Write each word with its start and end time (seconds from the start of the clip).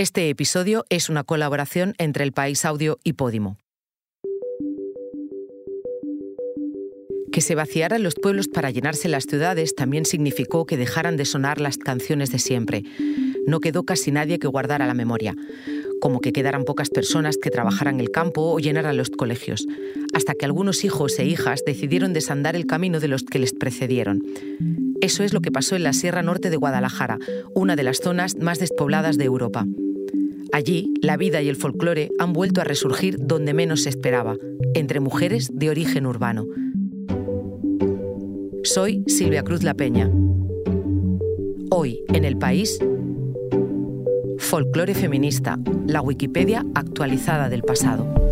Este 0.00 0.30
episodio 0.30 0.86
es 0.88 1.10
una 1.10 1.24
colaboración 1.24 1.92
entre 1.98 2.24
El 2.24 2.32
País 2.32 2.64
Audio 2.64 2.98
y 3.04 3.12
Podimo. 3.12 3.58
Que 7.30 7.42
se 7.42 7.54
vaciaran 7.54 8.02
los 8.02 8.14
pueblos 8.14 8.48
para 8.48 8.70
llenarse 8.70 9.10
las 9.10 9.26
ciudades 9.26 9.74
también 9.74 10.06
significó 10.06 10.64
que 10.64 10.78
dejaran 10.78 11.18
de 11.18 11.26
sonar 11.26 11.60
las 11.60 11.76
canciones 11.76 12.32
de 12.32 12.38
siempre. 12.38 12.82
No 13.46 13.60
quedó 13.60 13.82
casi 13.82 14.10
nadie 14.10 14.38
que 14.38 14.48
guardara 14.48 14.86
la 14.86 14.94
memoria, 14.94 15.34
como 16.00 16.20
que 16.20 16.32
quedaran 16.32 16.64
pocas 16.64 16.88
personas 16.88 17.36
que 17.36 17.50
trabajaran 17.50 18.00
el 18.00 18.10
campo 18.10 18.54
o 18.54 18.58
llenaran 18.58 18.96
los 18.96 19.10
colegios, 19.10 19.66
hasta 20.14 20.32
que 20.32 20.46
algunos 20.46 20.82
hijos 20.82 21.18
e 21.18 21.26
hijas 21.26 21.60
decidieron 21.66 22.14
desandar 22.14 22.56
el 22.56 22.64
camino 22.64 23.00
de 23.00 23.08
los 23.08 23.24
que 23.24 23.38
les 23.38 23.52
precedieron. 23.52 24.22
Eso 25.02 25.24
es 25.24 25.34
lo 25.34 25.42
que 25.42 25.52
pasó 25.52 25.76
en 25.76 25.82
la 25.82 25.92
Sierra 25.92 26.22
Norte 26.22 26.48
de 26.48 26.56
Guadalajara, 26.56 27.18
una 27.54 27.76
de 27.76 27.82
las 27.82 27.98
zonas 27.98 28.36
más 28.36 28.58
despobladas 28.58 29.18
de 29.18 29.24
Europa. 29.24 29.66
Allí, 30.52 30.92
la 31.00 31.16
vida 31.16 31.40
y 31.42 31.48
el 31.48 31.56
folclore 31.56 32.10
han 32.18 32.32
vuelto 32.32 32.60
a 32.60 32.64
resurgir 32.64 33.16
donde 33.20 33.54
menos 33.54 33.84
se 33.84 33.88
esperaba, 33.88 34.36
entre 34.74 34.98
mujeres 34.98 35.50
de 35.52 35.70
origen 35.70 36.06
urbano. 36.06 36.46
Soy 38.64 39.04
Silvia 39.06 39.44
Cruz 39.44 39.62
La 39.62 39.74
Peña. 39.74 40.10
Hoy, 41.70 42.00
en 42.08 42.24
el 42.24 42.36
país, 42.36 42.78
Folclore 44.38 44.94
feminista, 44.94 45.58
la 45.86 46.02
Wikipedia 46.02 46.66
actualizada 46.74 47.48
del 47.48 47.62
pasado. 47.62 48.29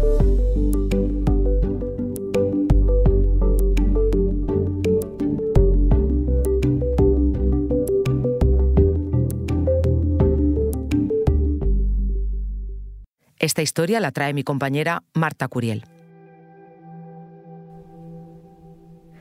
Esta 13.41 13.63
historia 13.63 14.01
la 14.01 14.11
trae 14.11 14.35
mi 14.35 14.43
compañera 14.43 15.05
Marta 15.15 15.47
Curiel. 15.47 15.85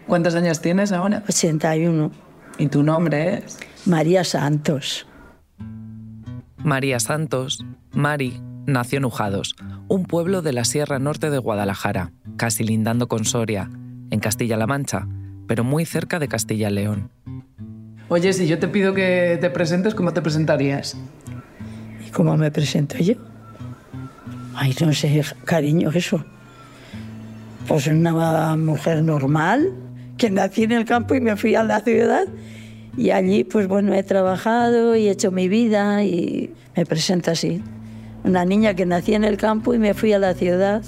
¿Cuántos 0.07 0.33
años 0.33 0.59
tienes 0.59 0.91
ahora? 0.91 1.23
81. 1.29 2.11
¿Y 2.57 2.67
tu 2.67 2.81
nombre 2.81 3.35
es? 3.35 3.59
María 3.85 4.23
Santos. 4.23 5.05
María 6.57 6.99
Santos, 6.99 7.63
Mari, 7.91 8.41
nació 8.65 8.97
en 8.97 9.05
Ujados, 9.05 9.55
un 9.87 10.05
pueblo 10.05 10.41
de 10.41 10.53
la 10.53 10.65
Sierra 10.65 10.97
Norte 10.97 11.29
de 11.29 11.37
Guadalajara, 11.37 12.11
casi 12.37 12.63
lindando 12.63 13.07
con 13.07 13.25
Soria, 13.25 13.69
en 14.09 14.19
Castilla-La 14.19 14.65
Mancha, 14.65 15.07
pero 15.47 15.63
muy 15.63 15.85
cerca 15.85 16.17
de 16.17 16.27
Castilla-León. 16.27 17.11
Oye, 18.09 18.33
si 18.33 18.47
yo 18.47 18.57
te 18.57 18.67
pido 18.67 18.95
que 18.95 19.37
te 19.39 19.49
presentes, 19.51 19.93
¿cómo 19.93 20.13
te 20.13 20.21
presentarías? 20.21 20.97
¿Y 22.05 22.09
cómo 22.09 22.35
me 22.35 22.49
presento 22.49 22.97
yo? 22.97 23.15
Ay, 24.59 24.73
no 24.81 24.91
sé, 24.91 25.23
cariño, 25.45 25.91
eso. 25.91 26.25
Pues 27.67 27.85
una 27.85 28.55
mujer 28.57 29.03
normal, 29.03 29.71
que 30.17 30.31
nací 30.31 30.63
en 30.63 30.71
el 30.71 30.83
campo 30.83 31.13
y 31.13 31.21
me 31.21 31.35
fui 31.35 31.53
a 31.53 31.61
la 31.61 31.81
ciudad. 31.81 32.25
Y 32.97 33.11
allí, 33.11 33.43
pues 33.43 33.67
bueno, 33.67 33.93
he 33.93 34.01
trabajado 34.01 34.95
y 34.95 35.07
he 35.07 35.11
hecho 35.11 35.29
mi 35.29 35.47
vida 35.47 36.03
y 36.03 36.55
me 36.75 36.87
presento 36.87 37.29
así. 37.29 37.61
Una 38.23 38.45
niña 38.45 38.73
que 38.73 38.87
nací 38.87 39.13
en 39.13 39.25
el 39.25 39.37
campo 39.37 39.75
y 39.75 39.77
me 39.77 39.93
fui 39.93 40.11
a 40.13 40.17
la 40.17 40.33
ciudad. 40.33 40.81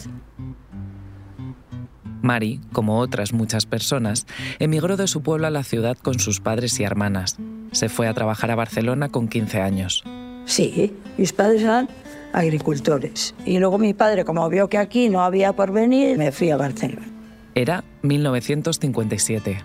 Mari, 2.24 2.60
como 2.72 2.98
otras 2.98 3.34
muchas 3.34 3.68
personas, 3.68 4.26
emigró 4.58 4.98
de 4.98 5.08
su 5.08 5.22
pueblo 5.22 5.46
a 5.46 5.52
la 5.52 5.64
ciudad 5.64 5.96
con 5.96 6.18
sus 6.18 6.40
padres 6.40 6.80
y 6.80 6.84
hermanas. 6.84 7.38
Se 7.72 7.88
fue 7.88 8.08
a 8.08 8.16
trabajar 8.16 8.50
a 8.50 8.56
Barcelona 8.56 9.10
con 9.10 9.28
15 9.28 9.62
años. 9.62 10.04
Sí, 10.46 10.92
mis 11.20 11.34
padres 11.34 11.62
eran 11.62 11.88
agricultores. 12.34 13.36
Y 13.46 13.60
luego 13.60 13.78
mi 13.78 13.94
padre, 13.94 14.26
como 14.26 14.48
vio 14.50 14.70
que 14.70 14.78
aquí 14.78 15.10
no 15.10 15.22
había 15.22 15.54
por 15.54 15.72
venir, 15.72 16.18
me 16.18 16.32
fui 16.32 16.52
a 16.52 16.58
Barcelona. 16.58 17.08
Era 17.56 17.84
1957. 18.04 19.58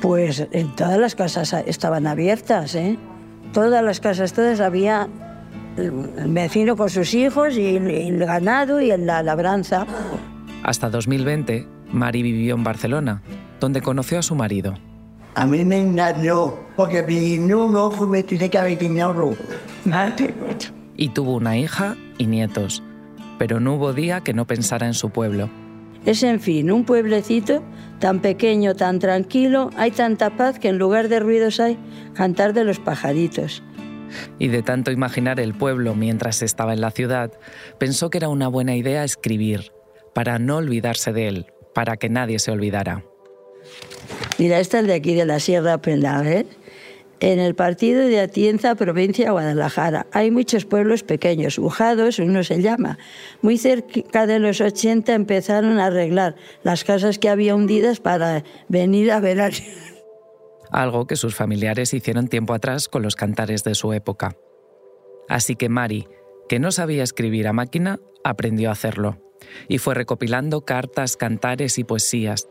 Pues 0.00 0.46
en 0.52 0.74
todas 0.76 0.98
las 0.98 1.14
casas 1.14 1.54
estaban 1.66 2.06
abiertas, 2.06 2.74
¿eh? 2.74 2.96
Todas 3.52 3.82
las 3.82 4.00
casas, 4.00 4.32
todas 4.32 4.60
había 4.60 5.08
el 5.76 5.90
vecino 6.28 6.76
con 6.76 6.90
sus 6.90 7.14
hijos 7.14 7.56
y 7.56 7.76
el 7.76 8.18
ganado 8.18 8.80
y 8.80 8.96
la 8.96 9.22
labranza. 9.22 9.86
Hasta 10.62 10.90
2020, 10.90 11.66
Mari 11.92 12.22
vivió 12.22 12.54
en 12.56 12.64
Barcelona, 12.64 13.22
donde 13.60 13.80
conoció 13.80 14.18
a 14.18 14.22
su 14.22 14.34
marido. 14.34 14.74
A 15.34 15.46
mí 15.46 15.64
me 15.64 15.78
engañó, 15.78 16.54
porque 16.76 17.02
mi 17.02 17.38
nudo 17.38 17.90
me 18.06 18.22
tiene 18.24 18.50
que 18.50 18.58
haber. 18.58 18.78
Y 20.98 21.10
tuvo 21.10 21.34
una 21.36 21.56
hija 21.56 21.96
y 22.18 22.26
nietos, 22.26 22.82
pero 23.38 23.60
no 23.60 23.76
hubo 23.76 23.94
día 23.94 24.20
que 24.20 24.34
no 24.34 24.46
pensara 24.46 24.86
en 24.86 24.94
su 24.94 25.08
pueblo. 25.08 25.48
Es, 26.04 26.22
en 26.22 26.40
fin, 26.40 26.70
un 26.70 26.84
pueblecito 26.84 27.62
tan 28.00 28.20
pequeño, 28.20 28.74
tan 28.74 28.98
tranquilo, 28.98 29.70
hay 29.76 29.92
tanta 29.92 30.36
paz 30.36 30.58
que 30.58 30.68
en 30.68 30.78
lugar 30.78 31.08
de 31.08 31.20
ruidos 31.20 31.60
hay 31.60 31.78
cantar 32.14 32.52
de 32.52 32.64
los 32.64 32.80
pajaritos. 32.80 33.62
Y 34.38 34.48
de 34.48 34.62
tanto 34.62 34.90
imaginar 34.90 35.38
el 35.38 35.54
pueblo 35.54 35.94
mientras 35.94 36.42
estaba 36.42 36.72
en 36.72 36.80
la 36.80 36.90
ciudad, 36.90 37.32
pensó 37.78 38.10
que 38.10 38.18
era 38.18 38.28
una 38.28 38.48
buena 38.48 38.74
idea 38.74 39.04
escribir, 39.04 39.72
para 40.14 40.38
no 40.38 40.56
olvidarse 40.56 41.12
de 41.12 41.28
él, 41.28 41.46
para 41.74 41.96
que 41.96 42.08
nadie 42.08 42.38
se 42.38 42.50
olvidara. 42.50 43.04
Mira, 44.38 44.58
esta 44.58 44.80
es 44.80 44.86
de 44.86 44.94
aquí 44.94 45.14
de 45.14 45.26
la 45.26 45.38
Sierra 45.38 45.78
Penal, 45.78 46.26
¿eh? 46.26 46.46
En 47.20 47.40
el 47.40 47.56
partido 47.56 48.02
de 48.02 48.20
Atienza, 48.20 48.76
provincia 48.76 49.26
de 49.26 49.30
Guadalajara, 49.32 50.06
hay 50.12 50.30
muchos 50.30 50.64
pueblos 50.64 51.02
pequeños, 51.02 51.58
Ujados, 51.58 52.20
uno 52.20 52.44
se 52.44 52.62
llama. 52.62 52.98
Muy 53.42 53.58
cerca 53.58 54.26
de 54.26 54.38
los 54.38 54.60
80 54.60 55.14
empezaron 55.14 55.80
a 55.80 55.86
arreglar 55.86 56.36
las 56.62 56.84
casas 56.84 57.18
que 57.18 57.28
había 57.28 57.56
hundidas 57.56 57.98
para 57.98 58.44
venir 58.68 59.10
a 59.10 59.18
ver 59.18 59.40
Algo 60.70 61.06
que 61.08 61.16
sus 61.16 61.34
familiares 61.34 61.92
hicieron 61.92 62.28
tiempo 62.28 62.54
atrás 62.54 62.88
con 62.88 63.02
los 63.02 63.16
cantares 63.16 63.64
de 63.64 63.74
su 63.74 63.92
época. 63.92 64.36
Así 65.28 65.56
que 65.56 65.68
Mari, 65.68 66.06
que 66.48 66.60
no 66.60 66.70
sabía 66.70 67.02
escribir 67.02 67.48
a 67.48 67.52
máquina, 67.52 67.98
aprendió 68.22 68.68
a 68.68 68.72
hacerlo. 68.72 69.18
Y 69.68 69.78
fue 69.78 69.94
recopilando 69.94 70.64
cartas, 70.64 71.16
cantares 71.16 71.78
y 71.78 71.84
poesías, 71.84 72.48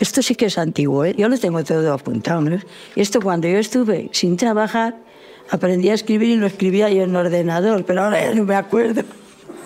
esto 0.00 0.22
sí 0.22 0.34
que 0.34 0.46
es 0.46 0.58
antiguo, 0.58 1.04
¿eh? 1.04 1.14
yo 1.16 1.28
lo 1.28 1.38
tengo 1.38 1.62
todo 1.62 1.92
apuntado. 1.92 2.40
¿no? 2.40 2.58
Esto 2.96 3.20
cuando 3.20 3.46
yo 3.46 3.58
estuve 3.58 4.08
sin 4.12 4.36
trabajar, 4.36 4.96
aprendí 5.50 5.90
a 5.90 5.94
escribir 5.94 6.30
y 6.30 6.36
lo 6.36 6.46
escribía 6.46 6.90
yo 6.90 7.02
en 7.02 7.14
ordenador, 7.14 7.84
pero 7.84 8.04
ahora 8.04 8.20
ya 8.20 8.34
no 8.34 8.44
me 8.44 8.56
acuerdo. 8.56 9.02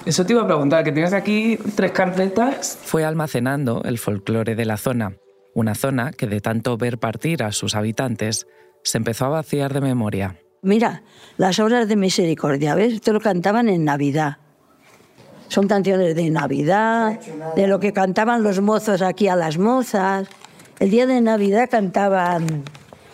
Eso 0.05 0.27
te 0.27 0.34
iba 0.34 0.43
a 0.43 0.47
preguntar, 0.47 0.84
que 0.84 0.93
tienes 0.93 1.15
aquí 1.15 1.59
tres 1.77 1.93
carpetas. 1.93 2.78
Fue 2.83 3.05
almacenando 3.05 3.83
el 3.84 3.99
folclore 3.99 4.55
de 4.55 4.67
la 4.67 4.77
zona, 4.77 5.17
una 5.55 5.75
zona 5.75 6.11
que 6.12 6.27
de 6.27 6.41
tanto 6.41 6.77
ver 6.77 6.99
partir 6.99 7.43
a 7.43 7.53
sus 7.53 7.75
habitantes, 7.75 8.47
se 8.83 8.99
empezó 8.99 9.27
a 9.27 9.31
vaciar 9.31 9.72
de 9.72 9.81
memoria. 9.81 10.37
Mira, 10.62 11.03
las 11.39 11.59
obras 11.59 11.89
de 11.89 11.97
misericordia, 11.97 12.75
¿ves? 12.75 12.95
Esto 12.95 13.12
lo 13.12 13.21
cantaban 13.21 13.69
en 13.69 13.84
Navidad. 13.84 14.39
Son 15.49 15.69
canciones 15.69 16.15
de 16.15 16.31
Navidad, 16.31 17.21
de 17.55 17.66
lo 17.66 17.81
que 17.81 17.93
cantaban 17.93 18.43
los 18.43 18.60
mozos 18.60 19.03
aquí 19.03 19.28
a 19.28 19.37
las 19.37 19.59
mozas. 19.59 20.28
El 20.81 20.91
día 20.91 21.06
de 21.06 21.21
Navidad 21.21 21.69
cantaban 21.71 22.65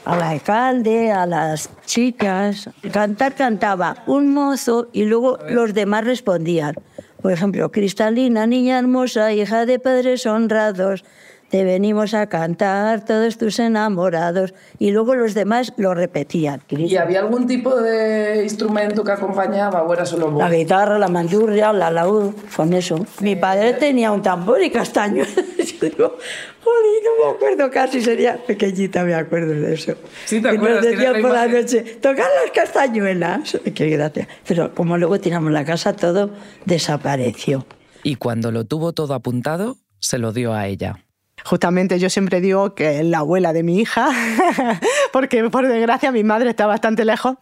al 0.04 0.22
alcalde, 0.22 1.12
a 1.12 1.26
las 1.26 1.70
chicas. 1.84 2.70
Cantar 2.92 3.34
cantaba 3.34 4.02
un 4.06 4.32
mozo 4.32 4.88
y 4.92 5.04
luego 5.04 5.38
los 5.48 5.74
demás 5.74 6.04
respondían. 6.04 6.74
Por 7.20 7.32
ejemplo, 7.32 7.70
Cristalina, 7.70 8.46
niña 8.46 8.78
hermosa, 8.78 9.32
hija 9.32 9.66
de 9.66 9.78
padres 9.78 10.24
honrados, 10.24 11.04
te 11.50 11.64
venimos 11.64 12.14
a 12.14 12.28
cantar 12.28 13.04
todos 13.04 13.36
tus 13.36 13.58
enamorados. 13.58 14.54
Y 14.78 14.92
luego 14.92 15.16
los 15.16 15.34
demás 15.34 15.72
lo 15.76 15.94
repetían. 15.94 16.62
¿Y 16.68 16.96
había 16.96 17.20
algún 17.20 17.46
tipo 17.46 17.74
de 17.74 18.44
instrumento 18.44 19.02
que 19.02 19.12
acompañaba 19.12 19.82
o 19.82 19.92
era 19.92 20.06
solo 20.06 20.30
voz? 20.30 20.38
La 20.38 20.50
guitarra, 20.50 20.98
la 20.98 21.08
mandurria, 21.08 21.72
la 21.72 21.90
laúd, 21.90 22.34
con 22.54 22.72
eso. 22.72 23.04
Mi 23.20 23.34
padre 23.34 23.72
tenía 23.74 24.12
un 24.12 24.22
tambor 24.22 24.62
y 24.62 24.70
castaño. 24.70 25.24
Yo 25.58 25.88
digo, 25.88 26.16
joder, 26.62 27.02
no 27.04 27.24
me 27.24 27.36
acuerdo 27.36 27.70
casi, 27.70 28.00
sería 28.00 28.36
pequeñita, 28.36 29.02
me 29.02 29.14
acuerdo 29.14 29.52
de 29.52 29.74
eso. 29.74 29.94
Sí, 30.26 30.40
te 30.40 30.50
acuerdas. 30.50 30.84
Y 30.84 30.86
nos 30.86 30.96
decían 30.98 31.20
por 31.20 31.32
la 31.32 31.48
noche, 31.48 31.82
tocar 32.00 32.28
las 32.44 32.52
castañuelas. 32.54 33.58
Qué 33.74 33.88
gracia. 33.88 34.28
Pero 34.46 34.72
como 34.72 34.96
luego 34.98 35.18
tiramos 35.18 35.50
la 35.50 35.64
casa, 35.64 35.94
todo 35.94 36.30
desapareció. 36.64 37.66
Y 38.04 38.14
cuando 38.14 38.52
lo 38.52 38.64
tuvo 38.64 38.92
todo 38.92 39.14
apuntado, 39.14 39.78
se 39.98 40.18
lo 40.18 40.32
dio 40.32 40.54
a 40.54 40.68
ella. 40.68 41.04
Justamente 41.44 41.98
yo 41.98 42.10
siempre 42.10 42.40
digo 42.40 42.74
que 42.74 43.00
es 43.00 43.04
la 43.04 43.18
abuela 43.18 43.52
de 43.52 43.62
mi 43.62 43.80
hija, 43.80 44.08
porque 45.12 45.48
por 45.50 45.66
desgracia 45.66 46.12
mi 46.12 46.24
madre 46.24 46.50
está 46.50 46.66
bastante 46.66 47.04
lejos 47.04 47.36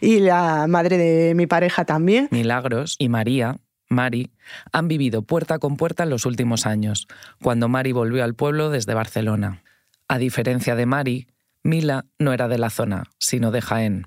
y 0.00 0.20
la 0.20 0.66
madre 0.68 0.98
de 0.98 1.34
mi 1.34 1.46
pareja 1.46 1.84
también. 1.84 2.28
Milagros 2.30 2.96
y 2.98 3.08
María, 3.08 3.58
Mari, 3.88 4.30
han 4.72 4.88
vivido 4.88 5.22
puerta 5.22 5.58
con 5.58 5.76
puerta 5.76 6.02
en 6.02 6.10
los 6.10 6.26
últimos 6.26 6.66
años, 6.66 7.08
cuando 7.42 7.68
Mari 7.68 7.92
volvió 7.92 8.24
al 8.24 8.34
pueblo 8.34 8.70
desde 8.70 8.94
Barcelona. 8.94 9.62
A 10.08 10.18
diferencia 10.18 10.74
de 10.74 10.86
Mari, 10.86 11.28
Mila 11.62 12.06
no 12.18 12.32
era 12.32 12.48
de 12.48 12.58
la 12.58 12.70
zona, 12.70 13.04
sino 13.18 13.50
de 13.50 13.60
Jaén. 13.60 14.06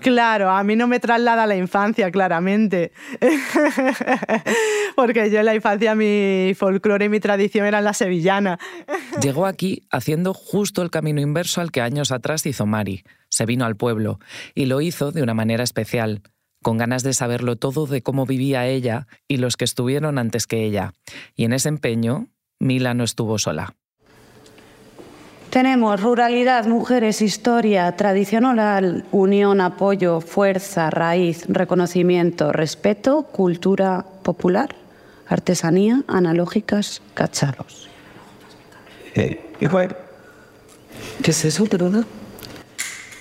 Claro, 0.00 0.50
a 0.50 0.62
mí 0.64 0.76
no 0.76 0.86
me 0.86 1.00
traslada 1.00 1.44
a 1.44 1.46
la 1.46 1.56
infancia, 1.56 2.10
claramente. 2.10 2.92
Porque 4.96 5.30
yo 5.30 5.40
en 5.40 5.46
la 5.46 5.54
infancia 5.54 5.94
mi 5.94 6.52
folclore 6.54 7.06
y 7.06 7.08
mi 7.08 7.20
tradición 7.20 7.66
eran 7.66 7.84
la 7.84 7.92
sevillana. 7.92 8.58
Llegó 9.22 9.46
aquí 9.46 9.86
haciendo 9.90 10.34
justo 10.34 10.82
el 10.82 10.90
camino 10.90 11.20
inverso 11.20 11.60
al 11.60 11.70
que 11.70 11.80
años 11.80 12.12
atrás 12.12 12.46
hizo 12.46 12.66
Mari. 12.66 13.04
Se 13.28 13.46
vino 13.46 13.64
al 13.64 13.76
pueblo 13.76 14.18
y 14.54 14.66
lo 14.66 14.80
hizo 14.80 15.12
de 15.12 15.22
una 15.22 15.34
manera 15.34 15.64
especial, 15.64 16.22
con 16.62 16.78
ganas 16.78 17.02
de 17.02 17.12
saberlo 17.12 17.56
todo 17.56 17.86
de 17.86 18.02
cómo 18.02 18.26
vivía 18.26 18.66
ella 18.66 19.06
y 19.28 19.38
los 19.38 19.56
que 19.56 19.64
estuvieron 19.64 20.18
antes 20.18 20.46
que 20.46 20.64
ella. 20.64 20.92
Y 21.34 21.44
en 21.44 21.52
ese 21.52 21.68
empeño, 21.68 22.28
Mila 22.58 22.94
no 22.94 23.04
estuvo 23.04 23.38
sola. 23.38 23.74
Tenemos 25.54 26.02
ruralidad, 26.02 26.66
mujeres, 26.66 27.22
historia, 27.22 27.94
tradición 27.94 28.44
oral, 28.44 29.04
unión, 29.12 29.60
apoyo, 29.60 30.20
fuerza, 30.20 30.90
raíz, 30.90 31.44
reconocimiento, 31.46 32.50
respeto, 32.50 33.22
cultura 33.22 34.04
popular, 34.24 34.74
artesanía, 35.28 36.02
analógicas, 36.08 37.02
cacharros. 37.14 37.88
Eh, 39.14 39.40
¿Qué 41.22 41.30
es 41.30 41.44
eso, 41.44 41.66
perdona? 41.66 42.04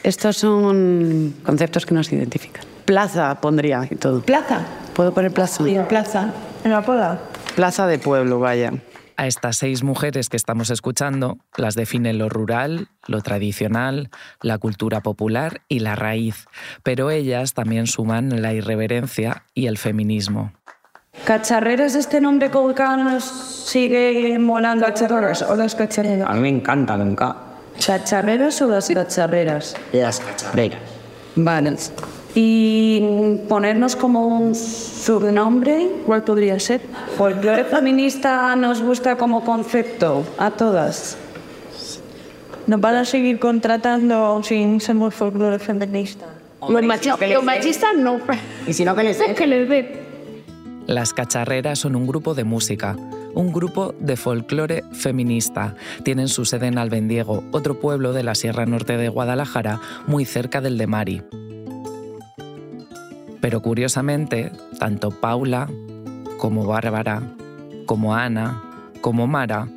Estos 0.02 0.38
son 0.38 1.36
conceptos 1.44 1.86
que 1.86 1.94
nos 1.94 2.12
identifican. 2.12 2.66
Plaza 2.86 3.40
pondría 3.42 3.88
y 3.88 3.96
todo. 3.96 4.22
¿Plaza? 4.22 4.62
¿Puedo 4.96 5.14
poner 5.14 5.32
plaza? 5.32 5.64
Sí, 5.64 5.78
plaza. 5.88 6.34
¿En 6.64 6.72
la 6.72 6.82
pola? 6.82 7.20
Plaza 7.56 7.86
de 7.86 8.00
pueblo, 8.00 8.40
vaya. 8.40 8.74
A 9.16 9.28
estas 9.28 9.58
seis 9.58 9.84
mujeres 9.84 10.30
que 10.30 10.38
estamos 10.38 10.70
escuchando 10.70 11.38
las 11.56 11.76
define 11.76 12.14
lo 12.14 12.30
rural, 12.30 12.88
lo 13.08 13.22
tradicional, 13.22 14.10
la 14.42 14.58
cultura 14.58 15.02
popular 15.02 15.62
y 15.68 15.80
la 15.80 15.96
raíz, 15.96 16.48
pero 16.84 17.12
ellas 17.12 17.54
también 17.54 17.88
suman 17.88 18.42
la 18.42 18.54
irreverencia 18.54 19.44
y 19.54 19.68
el 19.68 19.78
feminismo. 19.78 20.52
¿Cacharreras 21.26 21.96
este 21.96 22.20
nombre 22.20 22.50
que 22.50 22.58
nos 22.58 23.24
sigue 23.24 24.38
molando? 24.40 24.86
¿Cacharreras 24.86 25.44
o 25.44 25.56
las 25.56 25.76
cacharreras? 25.76 26.30
A 26.30 26.34
mí 26.34 26.42
me 26.42 26.50
encanta, 26.50 26.98
nunca. 26.98 27.36
¿Cacharreras 27.86 28.62
o 28.62 28.68
las 28.68 28.90
cacharreras? 28.90 29.76
Las 29.94 30.20
cacharreras. 30.20 30.80
Vale. 31.36 31.78
Y 32.36 33.38
ponernos 33.48 33.96
como 33.96 34.26
un 34.28 34.56
subnombre, 34.56 35.88
¿cuál 36.06 36.24
podría 36.24 36.60
ser? 36.60 36.82
Folclore 37.16 37.64
feminista 37.66 38.56
nos 38.56 38.82
gusta 38.82 39.18
como 39.18 39.44
concepto 39.46 40.24
a 40.38 40.52
todas. 40.52 41.18
¿Nos 42.66 42.80
van 42.80 42.96
a 42.96 43.06
seguir 43.06 43.40
contratando 43.40 44.42
sin 44.44 44.80
ser 44.80 44.96
folclore 45.12 45.60
feminista? 45.60 46.26
Los 46.70 47.44
machistas 47.44 47.96
no. 47.98 48.20
Y 48.66 48.74
si 48.74 48.86
no, 48.86 48.96
que 48.96 49.04
les 49.04 49.20
dé. 49.28 49.36
Que 49.36 49.48
les 49.48 49.70
dé. 49.70 50.04
Las 50.88 51.14
Cacharreras 51.14 51.80
son 51.80 51.96
un 51.96 52.08
grupo 52.08 52.34
de 52.34 52.44
música, 52.44 52.98
un 53.34 53.54
grupo 53.54 53.94
de 54.00 54.18
folclore 54.18 54.84
feminista. 54.92 55.76
Tienen 56.04 56.28
su 56.28 56.46
sede 56.46 56.68
en 56.68 56.78
Albendiego, 56.78 57.44
otro 57.52 57.80
pueblo 57.80 58.12
de 58.12 58.24
la 58.24 58.36
Sierra 58.36 58.66
Norte 58.66 58.98
de 58.98 59.08
Guadalajara, 59.08 59.80
muy 60.08 60.26
cerca 60.26 60.60
del 60.62 60.78
de 60.78 60.88
Mari. 60.88 61.22
Pero 63.44 63.62
curiosamente, 63.62 64.54
tanto 64.80 65.12
Paula 65.12 65.70
como 66.38 66.66
Bárbara, 66.66 67.22
como 67.86 68.16
Ana, 68.16 68.64
como 69.02 69.28
Mara, 69.28 69.68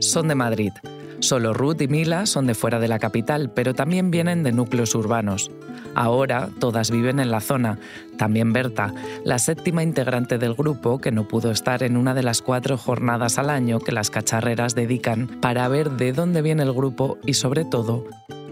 son 0.00 0.28
de 0.28 0.34
Madrid. 0.34 0.72
Solo 1.20 1.54
Ruth 1.54 1.80
y 1.80 1.88
Mila 1.88 2.26
son 2.26 2.46
de 2.46 2.54
fuera 2.54 2.78
de 2.78 2.88
la 2.88 2.98
capital, 2.98 3.50
pero 3.54 3.72
también 3.72 4.10
vienen 4.10 4.42
de 4.42 4.52
núcleos 4.52 4.94
urbanos. 4.94 5.50
Ahora 5.94 6.50
todas 6.60 6.90
viven 6.90 7.18
en 7.18 7.30
la 7.30 7.40
zona. 7.40 7.78
También 8.18 8.52
Berta, 8.52 8.92
la 9.24 9.38
séptima 9.38 9.82
integrante 9.82 10.36
del 10.36 10.52
grupo 10.52 10.98
que 10.98 11.10
no 11.10 11.26
pudo 11.26 11.50
estar 11.50 11.82
en 11.84 11.96
una 11.96 12.12
de 12.12 12.22
las 12.22 12.42
cuatro 12.42 12.76
jornadas 12.76 13.38
al 13.38 13.48
año 13.48 13.80
que 13.80 13.92
las 13.92 14.10
cacharreras 14.10 14.74
dedican 14.74 15.26
para 15.40 15.66
ver 15.68 15.92
de 15.92 16.12
dónde 16.12 16.42
viene 16.42 16.64
el 16.64 16.74
grupo 16.74 17.16
y 17.24 17.32
sobre 17.32 17.64
todo 17.64 18.04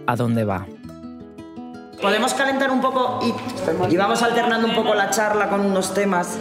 a 0.06 0.16
dónde 0.16 0.44
va. 0.44 0.66
Podemos 2.04 2.34
calentar 2.34 2.70
un 2.70 2.82
poco 2.82 3.18
y, 3.90 3.96
vamos 3.96 4.22
alternando 4.22 4.68
un 4.68 4.74
poco 4.74 4.94
la 4.94 5.08
charla 5.08 5.48
con 5.48 5.60
unos 5.60 5.94
temas. 5.94 6.38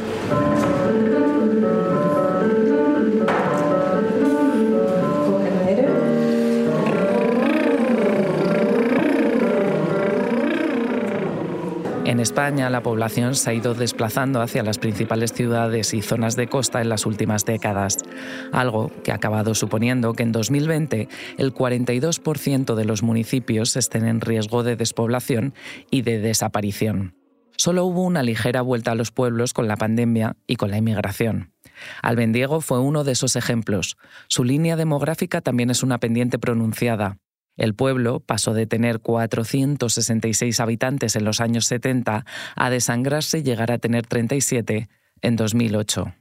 En 12.04 12.20
España, 12.20 12.70
la 12.70 12.84
población 12.84 13.34
se 13.34 13.50
ha 13.50 13.54
ido 13.54 13.74
desplazando 13.74 14.42
hacia 14.42 14.64
las 14.64 14.78
principales 14.78 15.32
ciudades 15.32 15.94
y 15.94 16.02
zonas 16.02 16.36
de 16.36 16.48
costa 16.48 16.82
en 16.82 16.90
las 16.90 17.06
últimas 17.06 17.46
décadas, 17.46 18.00
algo 18.52 18.92
que 19.04 19.12
ha 19.12 19.16
acabado 19.16 19.56
suponiendo 19.56 20.14
que 20.14 20.24
en 20.24 20.32
2020 20.32 21.08
el 21.38 21.54
42% 21.54 22.76
de 22.76 22.86
los 22.86 23.04
municipios 23.04 23.76
estén 23.76 24.08
en 24.08 24.22
riesgo 24.22 24.64
de 24.64 24.76
despoblación 24.76 25.54
y 25.90 26.02
de 26.02 26.20
desaparición. 26.20 27.16
Solo 27.58 27.86
hubo 27.86 28.04
una 28.04 28.24
ligera 28.24 28.62
vuelta 28.62 28.92
a 28.92 28.96
los 28.96 29.12
pueblos 29.12 29.54
con 29.54 29.68
la 29.68 29.78
pandemia 29.78 30.36
y 30.48 30.56
con 30.56 30.72
la 30.72 30.78
inmigración. 30.78 31.52
Albendiego 32.02 32.62
fue 32.62 32.80
uno 32.80 33.04
de 33.04 33.14
esos 33.14 33.36
ejemplos. 33.36 33.98
Su 34.28 34.44
línea 34.44 34.76
demográfica 34.76 35.42
también 35.42 35.70
es 35.70 35.84
una 35.84 36.00
pendiente 36.00 36.40
pronunciada. 36.40 37.18
El 37.56 37.76
pueblo 37.76 38.20
pasó 38.20 38.54
de 38.54 38.66
tener 38.66 39.00
466 39.00 40.60
habitantes 40.60 41.16
en 41.16 41.24
los 41.24 41.40
años 41.40 41.66
70 41.68 42.26
a 42.56 42.70
desangrarse 42.70 43.40
y 43.40 43.44
llegar 43.44 43.72
a 43.72 43.78
tener 43.78 44.08
37 44.08 44.90
en 45.22 45.36
2008. 45.36 46.14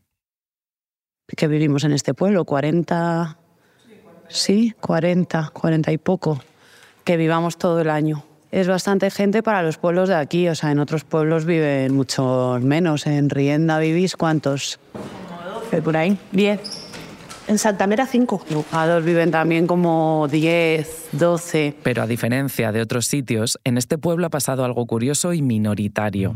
¿Qué 1.37 1.47
vivimos 1.49 1.85
en 1.85 1.93
este 1.93 2.15
pueblo? 2.15 2.45
40... 2.45 3.39
Sí, 4.29 4.75
40, 4.81 5.51
40 5.53 5.93
y 5.93 5.99
poco. 5.99 6.41
Que 7.05 7.17
vivamos 7.17 7.59
todo 7.59 7.81
el 7.81 7.91
año. 7.91 8.25
Es 8.51 8.69
bastante 8.69 9.11
gente 9.11 9.43
para 9.43 9.63
los 9.63 9.79
pueblos 9.79 10.09
de 10.09 10.15
aquí, 10.15 10.49
o 10.49 10.55
sea, 10.55 10.71
en 10.71 10.79
otros 10.79 11.05
pueblos 11.05 11.45
viven 11.45 11.95
mucho 11.95 12.59
menos. 12.61 13.07
En 13.07 13.31
Rienda 13.31 13.79
vivís 13.79 14.17
cuántos? 14.17 14.79
Por 15.83 15.97
ahí. 15.97 16.19
10. 16.33 16.61
En 17.49 17.59
Santamera, 17.59 18.07
5. 18.07 18.45
Lujados 18.51 19.05
viven 19.05 19.31
también 19.31 19.67
como 19.67 20.29
10, 20.31 21.09
12. 21.13 21.77
Pero 21.83 22.03
a 22.03 22.07
diferencia 22.07 22.73
de 22.73 22.83
otros 22.83 23.07
sitios, 23.07 23.59
en 23.65 23.79
este 23.79 23.99
pueblo 23.99 24.27
ha 24.27 24.31
pasado 24.31 24.65
algo 24.65 24.87
curioso 24.87 25.33
y 25.33 25.43
minoritario. 25.43 26.35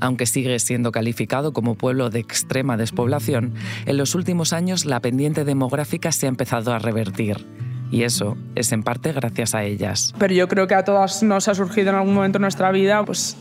Aunque 0.00 0.26
sigue 0.26 0.58
siendo 0.58 0.92
calificado 0.92 1.52
como 1.52 1.74
pueblo 1.74 2.10
de 2.10 2.20
extrema 2.20 2.76
despoblación, 2.76 3.54
en 3.86 3.96
los 3.96 4.14
últimos 4.14 4.52
años 4.52 4.84
la 4.84 5.00
pendiente 5.00 5.44
demográfica 5.44 6.12
se 6.12 6.26
ha 6.26 6.28
empezado 6.28 6.72
a 6.72 6.78
revertir. 6.78 7.46
Y 7.90 8.02
eso 8.02 8.36
es 8.54 8.72
en 8.72 8.82
parte 8.82 9.12
gracias 9.12 9.54
a 9.54 9.62
ellas. 9.62 10.12
Pero 10.18 10.34
yo 10.34 10.48
creo 10.48 10.66
que 10.66 10.74
a 10.74 10.84
todas 10.84 11.22
nos 11.22 11.48
ha 11.48 11.54
surgido 11.54 11.90
en 11.90 11.96
algún 11.96 12.14
momento 12.14 12.38
en 12.38 12.42
nuestra 12.42 12.70
vida 12.72 13.04
pues, 13.04 13.36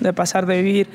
de 0.00 0.12
pasar 0.12 0.46
de 0.46 0.62
vivir 0.62 0.88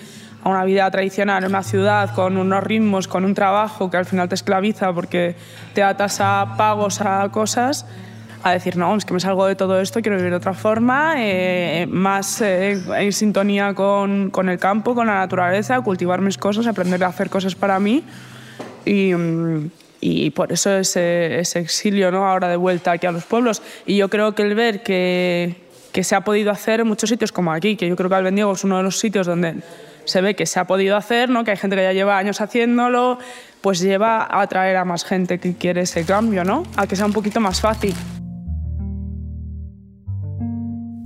a 0.44 0.50
una 0.50 0.64
vida 0.66 0.90
tradicional 0.92 1.44
en 1.44 1.50
una 1.50 1.64
ciudad 1.64 2.14
con 2.14 2.38
unos 2.38 2.64
ritmos, 2.64 3.08
con 3.08 3.26
un 3.26 3.34
trabajo 3.34 3.90
que 3.90 3.98
al 3.98 4.06
final 4.06 4.30
te 4.30 4.36
esclaviza 4.36 4.94
porque 4.94 5.36
te 5.74 5.82
atas 5.82 6.20
a 6.20 6.56
pagos, 6.58 7.02
a 7.02 7.30
cosas, 7.30 7.86
a 8.44 8.52
decir, 8.52 8.78
no, 8.78 8.96
es 8.96 9.06
que 9.06 9.14
me 9.14 9.20
salgo 9.20 9.46
de 9.46 9.56
todo 9.56 9.80
esto, 9.80 10.02
quiero 10.02 10.18
vivir 10.18 10.32
de 10.32 10.38
otra 10.38 10.54
forma, 10.54 11.16
eh, 11.18 11.88
más 11.90 12.42
eh, 12.42 12.78
en 12.98 13.14
sintonía 13.14 13.74
con, 13.74 14.30
con, 14.32 14.50
el 14.50 14.60
campo, 14.60 14.94
con 14.94 15.08
la 15.08 15.16
naturaleza, 15.16 15.80
cultivar 15.82 16.22
mis 16.22 16.38
cosas, 16.38 16.68
aprender 16.68 17.04
a 17.04 17.08
hacer 17.08 17.30
cosas 17.30 17.56
para 17.56 17.80
mí. 17.80 18.04
Y, 18.86 19.14
y 20.02 20.32
por 20.32 20.52
eso 20.52 20.72
ese, 20.72 21.40
ese 21.40 21.60
exilio 21.60 22.12
¿no? 22.12 22.28
ahora 22.28 22.50
de 22.50 22.58
vuelta 22.58 22.92
aquí 22.92 23.08
a 23.08 23.14
los 23.14 23.24
pueblos. 23.24 23.62
Y 23.86 23.96
yo 23.96 24.10
creo 24.10 24.36
que 24.36 24.42
el 24.42 24.56
ver 24.56 24.84
que, 24.84 25.56
que 25.94 26.04
se 26.04 26.16
ha 26.16 26.22
podido 26.22 26.52
hacer 26.52 26.82
en 26.82 26.88
muchos 26.88 27.10
sitios 27.10 27.32
como 27.32 27.54
aquí, 27.54 27.78
que 27.78 27.88
yo 27.88 27.96
creo 27.96 28.10
que 28.10 28.16
Albendiego 28.16 28.52
es 28.52 28.64
uno 28.66 28.78
de 28.78 28.84
los 28.84 29.00
sitios 29.00 29.26
donde 29.26 29.56
se 30.04 30.20
ve 30.20 30.36
que 30.36 30.46
se 30.46 30.60
ha 30.60 30.68
podido 30.68 30.98
hacer, 30.98 31.30
¿no? 31.30 31.46
que 31.46 31.52
hay 31.52 31.58
gente 31.58 31.78
que 31.78 31.84
ya 31.84 31.94
lleva 31.94 32.18
años 32.18 32.42
haciéndolo, 32.42 33.20
pues 33.62 33.80
lleva 33.80 34.18
a 34.24 34.42
atraer 34.42 34.76
a 34.76 34.84
más 34.84 35.06
gente 35.06 35.40
que 35.40 35.56
quiere 35.56 35.82
ese 35.82 36.04
cambio, 36.04 36.44
¿no? 36.44 36.64
a 36.76 36.88
que 36.88 36.98
sea 36.98 37.06
un 37.06 37.14
poquito 37.14 37.40
más 37.40 37.62
fácil. 37.62 37.96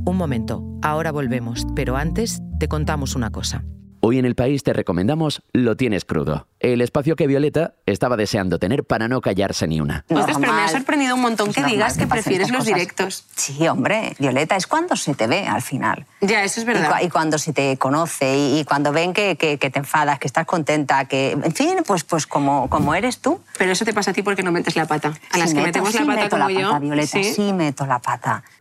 Un 0.07 0.15
momento, 0.15 0.63
ahora 0.83 1.11
volvemos, 1.11 1.65
pero 1.75 1.97
antes 1.97 2.39
te 2.61 2.69
contamos 2.69 3.13
una 3.15 3.29
cosa. 3.29 3.65
Hoy 3.99 4.19
en 4.19 4.25
el 4.25 4.35
país 4.35 4.61
te 4.63 4.71
recomendamos 4.73 5.41
Lo 5.51 5.75
tienes 5.75 6.05
crudo, 6.05 6.47
el 6.61 6.79
espacio 6.81 7.15
que 7.17 7.27
Violeta 7.27 7.73
estaba 7.85 8.15
deseando 8.15 8.57
tener 8.57 8.85
para 8.85 9.07
no 9.09 9.19
callarse 9.19 9.67
ni 9.67 9.81
una. 9.81 10.05
Ostras, 10.07 10.37
pero 10.39 10.53
me 10.53 10.61
ha 10.61 10.67
sorprendido 10.69 11.15
un 11.15 11.21
montón 11.21 11.51
que 11.51 11.59
normal 11.59 11.75
digas 11.75 11.97
que 11.97 12.07
prefieres 12.07 12.49
los 12.49 12.59
cosas. 12.59 12.73
directos. 12.75 13.25
Sí, 13.35 13.67
hombre, 13.67 14.15
Violeta, 14.17 14.55
es 14.55 14.65
cuando 14.65 14.95
se 14.95 15.13
te 15.13 15.27
ve 15.27 15.45
al 15.45 15.61
final. 15.61 16.05
Ya, 16.21 16.43
eso 16.43 16.61
es 16.61 16.65
verdad. 16.65 16.89
Y, 16.89 16.93
cua- 16.93 17.05
y 17.05 17.09
cuando 17.09 17.37
se 17.37 17.51
te 17.53 17.75
conoce 17.77 18.37
y, 18.37 18.59
y 18.59 18.63
cuando 18.65 18.93
ven 18.93 19.13
que, 19.13 19.35
que- 19.35 19.57
que 19.57 19.69
te 19.71 19.79
enfadas, 19.79 20.19
que 20.19 20.27
estás 20.27 20.45
contenta, 20.45 21.03
que, 21.05 21.31
en 21.31 21.51
fin, 21.53 21.77
pues, 21.85 22.03
pues 22.05 22.25
como, 22.27 22.69
como 22.69 22.95
eres 22.95 23.19
tú. 23.19 23.41
Pero 23.57 23.71
eso 23.73 23.83
te 23.83 23.93
pasa 23.93 24.11
a 24.11 24.13
ti 24.13 24.21
porque 24.21 24.41
no 24.43 24.51
metes 24.53 24.75
la 24.77 24.85
pata. 24.85 25.13
A 25.31 25.37
las 25.37 25.49
Sí 25.49 25.55
que 25.55 25.61
meto, 25.63 25.79
metemos 25.79 25.91
sí 25.91 25.99
la 25.99 26.05
pata 26.05 26.21
meto 26.23 26.37
como 26.37 26.49
la 26.49 26.61
yo. 26.61 26.67
pata, 26.69 26.79
Violeta, 26.79 27.07
sí. 27.07 27.23
sí 27.23 27.51
meto 27.53 27.85
la 27.85 27.99
pata. 27.99 28.43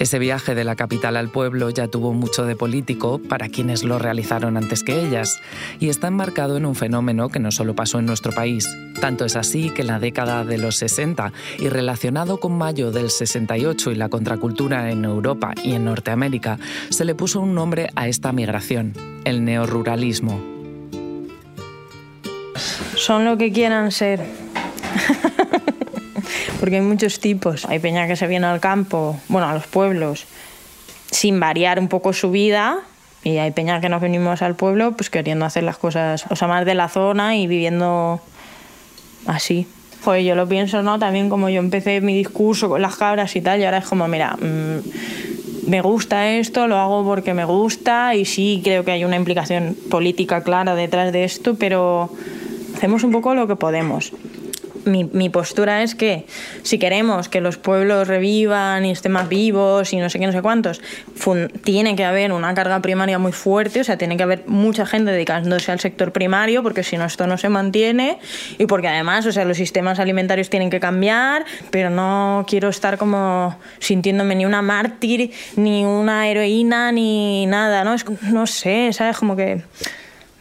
Ese 0.00 0.18
viaje 0.18 0.54
de 0.54 0.64
la 0.64 0.76
capital 0.76 1.14
al 1.18 1.28
pueblo 1.28 1.68
ya 1.68 1.86
tuvo 1.86 2.14
mucho 2.14 2.46
de 2.46 2.56
político 2.56 3.20
para 3.20 3.50
quienes 3.50 3.84
lo 3.84 3.98
realizaron 3.98 4.56
antes 4.56 4.82
que 4.82 4.98
ellas, 4.98 5.42
y 5.78 5.90
está 5.90 6.08
enmarcado 6.08 6.56
en 6.56 6.64
un 6.64 6.74
fenómeno 6.74 7.28
que 7.28 7.38
no 7.38 7.52
solo 7.52 7.74
pasó 7.74 7.98
en 7.98 8.06
nuestro 8.06 8.32
país. 8.32 8.66
Tanto 8.98 9.26
es 9.26 9.36
así 9.36 9.68
que 9.68 9.82
en 9.82 9.88
la 9.88 9.98
década 9.98 10.42
de 10.46 10.56
los 10.56 10.76
60 10.76 11.34
y 11.58 11.68
relacionado 11.68 12.40
con 12.40 12.56
mayo 12.56 12.92
del 12.92 13.10
68 13.10 13.92
y 13.92 13.94
la 13.94 14.08
contracultura 14.08 14.90
en 14.90 15.04
Europa 15.04 15.52
y 15.62 15.74
en 15.74 15.84
Norteamérica, 15.84 16.58
se 16.88 17.04
le 17.04 17.14
puso 17.14 17.42
un 17.42 17.54
nombre 17.54 17.90
a 17.94 18.08
esta 18.08 18.32
migración, 18.32 18.94
el 19.24 19.44
neoruralismo. 19.44 20.40
Son 22.96 23.26
lo 23.26 23.36
que 23.36 23.52
quieran 23.52 23.92
ser. 23.92 24.24
Porque 26.60 26.76
hay 26.76 26.82
muchos 26.82 27.18
tipos. 27.20 27.64
Hay 27.64 27.78
peña 27.78 28.06
que 28.06 28.16
se 28.16 28.26
viene 28.26 28.46
al 28.46 28.60
campo, 28.60 29.18
bueno, 29.28 29.48
a 29.48 29.54
los 29.54 29.66
pueblos, 29.66 30.26
sin 31.10 31.40
variar 31.40 31.80
un 31.80 31.88
poco 31.88 32.12
su 32.12 32.30
vida. 32.30 32.80
Y 33.24 33.38
hay 33.38 33.50
peña 33.50 33.80
que 33.80 33.88
nos 33.88 34.00
venimos 34.00 34.42
al 34.42 34.54
pueblo 34.54 34.92
pues 34.92 35.10
queriendo 35.10 35.44
hacer 35.44 35.62
las 35.62 35.78
cosas, 35.78 36.24
o 36.30 36.36
sea, 36.36 36.48
más 36.48 36.64
de 36.64 36.74
la 36.74 36.88
zona 36.88 37.36
y 37.36 37.46
viviendo 37.46 38.20
así. 39.26 39.66
Joder, 40.04 40.22
yo 40.22 40.34
lo 40.34 40.48
pienso, 40.48 40.82
¿no? 40.82 40.98
También 40.98 41.28
como 41.28 41.48
yo 41.50 41.60
empecé 41.60 42.00
mi 42.00 42.14
discurso 42.14 42.68
con 42.68 42.80
las 42.80 42.96
cabras 42.96 43.36
y 43.36 43.42
tal, 43.42 43.60
y 43.60 43.64
ahora 43.64 43.78
es 43.78 43.86
como, 43.86 44.08
mira, 44.08 44.36
mm, 44.36 45.68
me 45.68 45.82
gusta 45.82 46.30
esto, 46.30 46.66
lo 46.66 46.78
hago 46.78 47.04
porque 47.04 47.34
me 47.34 47.44
gusta 47.44 48.14
y 48.14 48.24
sí 48.24 48.60
creo 48.64 48.84
que 48.84 48.92
hay 48.92 49.04
una 49.04 49.16
implicación 49.16 49.76
política 49.90 50.42
clara 50.42 50.74
detrás 50.74 51.12
de 51.12 51.24
esto, 51.24 51.56
pero 51.56 52.10
hacemos 52.74 53.04
un 53.04 53.12
poco 53.12 53.34
lo 53.34 53.46
que 53.46 53.56
podemos. 53.56 54.12
Mi, 54.84 55.04
mi 55.04 55.28
postura 55.28 55.82
es 55.82 55.94
que 55.94 56.26
si 56.62 56.78
queremos 56.78 57.28
que 57.28 57.40
los 57.40 57.56
pueblos 57.56 58.08
revivan 58.08 58.84
y 58.84 58.90
estén 58.90 59.12
más 59.12 59.28
vivos 59.28 59.92
y 59.92 59.96
no 59.96 60.10
sé 60.10 60.18
qué, 60.18 60.26
no 60.26 60.32
sé 60.32 60.42
cuántos, 60.42 60.80
tiene 61.64 61.96
que 61.96 62.04
haber 62.04 62.32
una 62.32 62.54
carga 62.54 62.80
primaria 62.80 63.18
muy 63.18 63.32
fuerte, 63.32 63.80
o 63.80 63.84
sea, 63.84 63.98
tiene 63.98 64.16
que 64.16 64.22
haber 64.22 64.44
mucha 64.46 64.86
gente 64.86 65.10
dedicándose 65.10 65.72
al 65.72 65.80
sector 65.80 66.12
primario, 66.12 66.62
porque 66.62 66.82
si 66.82 66.96
no 66.96 67.04
esto 67.04 67.26
no 67.26 67.38
se 67.38 67.48
mantiene 67.48 68.18
y 68.58 68.66
porque 68.66 68.88
además, 68.88 69.26
o 69.26 69.32
sea, 69.32 69.44
los 69.44 69.56
sistemas 69.56 69.98
alimentarios 69.98 70.50
tienen 70.50 70.70
que 70.70 70.80
cambiar, 70.80 71.44
pero 71.70 71.90
no 71.90 72.44
quiero 72.48 72.68
estar 72.68 72.98
como 72.98 73.56
sintiéndome 73.78 74.34
ni 74.34 74.46
una 74.46 74.62
mártir, 74.62 75.32
ni 75.56 75.84
una 75.84 76.28
heroína, 76.28 76.92
ni 76.92 77.46
nada, 77.46 77.84
¿no? 77.84 77.94
Es, 77.94 78.04
no 78.22 78.46
sé, 78.46 78.92
¿sabes? 78.92 79.16
Como 79.16 79.36
que, 79.36 79.62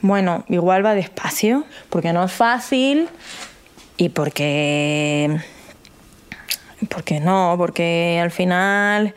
bueno, 0.01 0.45
igual 0.49 0.85
va 0.85 0.95
despacio, 0.95 1.65
porque 1.89 2.13
no 2.13 2.23
es 2.23 2.31
fácil 2.31 3.07
y 3.99 4.07
porque 4.07 5.37
porque 6.87 7.19
no, 7.19 7.55
porque 7.57 8.17
al 8.23 8.31
final 8.31 9.13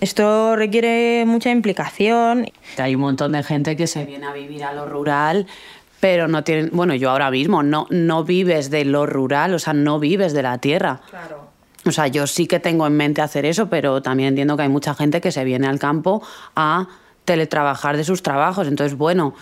esto 0.00 0.56
requiere 0.56 1.24
mucha 1.26 1.50
implicación. 1.50 2.50
Hay 2.76 2.94
un 2.94 3.00
montón 3.00 3.32
de 3.32 3.42
gente 3.42 3.76
que 3.76 3.86
se 3.86 4.04
viene 4.04 4.26
a 4.26 4.34
vivir 4.34 4.62
a 4.62 4.74
lo 4.74 4.86
rural, 4.86 5.46
pero 6.00 6.28
no 6.28 6.44
tienen. 6.44 6.68
Bueno, 6.74 6.94
yo 6.94 7.10
ahora 7.10 7.30
mismo 7.30 7.62
no, 7.62 7.86
no 7.88 8.24
vives 8.24 8.68
de 8.68 8.84
lo 8.84 9.06
rural, 9.06 9.54
o 9.54 9.58
sea, 9.58 9.72
no 9.72 9.98
vives 9.98 10.34
de 10.34 10.42
la 10.42 10.58
tierra. 10.58 11.00
Claro. 11.08 11.48
O 11.86 11.90
sea, 11.90 12.06
yo 12.06 12.26
sí 12.26 12.46
que 12.46 12.60
tengo 12.60 12.86
en 12.86 12.98
mente 12.98 13.22
hacer 13.22 13.46
eso, 13.46 13.70
pero 13.70 14.02
también 14.02 14.30
entiendo 14.30 14.58
que 14.58 14.64
hay 14.64 14.68
mucha 14.68 14.94
gente 14.94 15.22
que 15.22 15.32
se 15.32 15.44
viene 15.44 15.66
al 15.66 15.78
campo 15.78 16.22
a 16.54 16.88
teletrabajar 17.24 17.96
de 17.96 18.04
sus 18.04 18.22
trabajos. 18.22 18.68
Entonces, 18.68 18.98
bueno, 18.98 19.34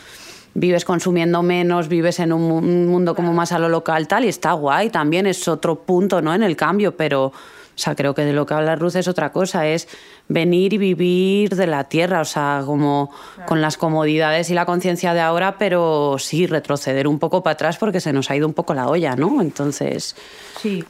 vives 0.54 0.84
consumiendo 0.84 1.42
menos, 1.42 1.88
vives 1.88 2.20
en 2.20 2.32
un 2.32 2.42
mu- 2.42 2.58
un 2.58 2.86
mundo 2.86 3.14
como 3.14 3.32
más 3.32 3.52
a 3.52 3.58
lo 3.58 3.68
local 3.68 4.06
tal, 4.08 4.24
y 4.24 4.28
está 4.28 4.52
guay, 4.52 4.90
también 4.90 5.26
es 5.26 5.48
otro 5.48 5.76
punto, 5.76 6.20
¿no? 6.20 6.34
En 6.34 6.42
el 6.42 6.56
cambio, 6.56 6.96
pero, 6.96 7.26
o 7.26 7.32
sea, 7.74 7.94
creo 7.94 8.14
que 8.14 8.22
de 8.22 8.32
lo 8.32 8.44
que 8.44 8.54
habla 8.54 8.76
Ruth 8.76 8.96
es 8.96 9.08
otra 9.08 9.32
cosa, 9.32 9.66
es 9.66 9.88
venir 10.28 10.74
y 10.74 10.78
vivir 10.78 11.56
de 11.56 11.66
la 11.66 11.84
tierra, 11.84 12.20
o 12.20 12.24
sea, 12.24 12.62
como 12.66 13.10
con 13.46 13.60
las 13.60 13.76
comodidades 13.76 14.50
y 14.50 14.54
la 14.54 14.66
conciencia 14.66 15.14
de 15.14 15.20
ahora, 15.20 15.56
pero 15.58 16.16
sí, 16.18 16.46
retroceder 16.46 17.08
un 17.08 17.18
poco 17.18 17.42
para 17.42 17.54
atrás 17.54 17.78
porque 17.78 18.00
se 18.00 18.12
nos 18.12 18.30
ha 18.30 18.36
ido 18.36 18.46
un 18.46 18.54
poco 18.54 18.74
la 18.74 18.88
olla, 18.88 19.16
¿no? 19.16 19.40
Entonces... 19.40 20.16
Sí. 20.60 20.84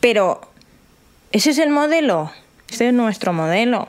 Pero 0.00 0.40
ese 1.32 1.50
es 1.50 1.58
el 1.58 1.70
modelo, 1.70 2.30
este 2.68 2.88
es 2.88 2.94
nuestro 2.94 3.32
modelo, 3.32 3.88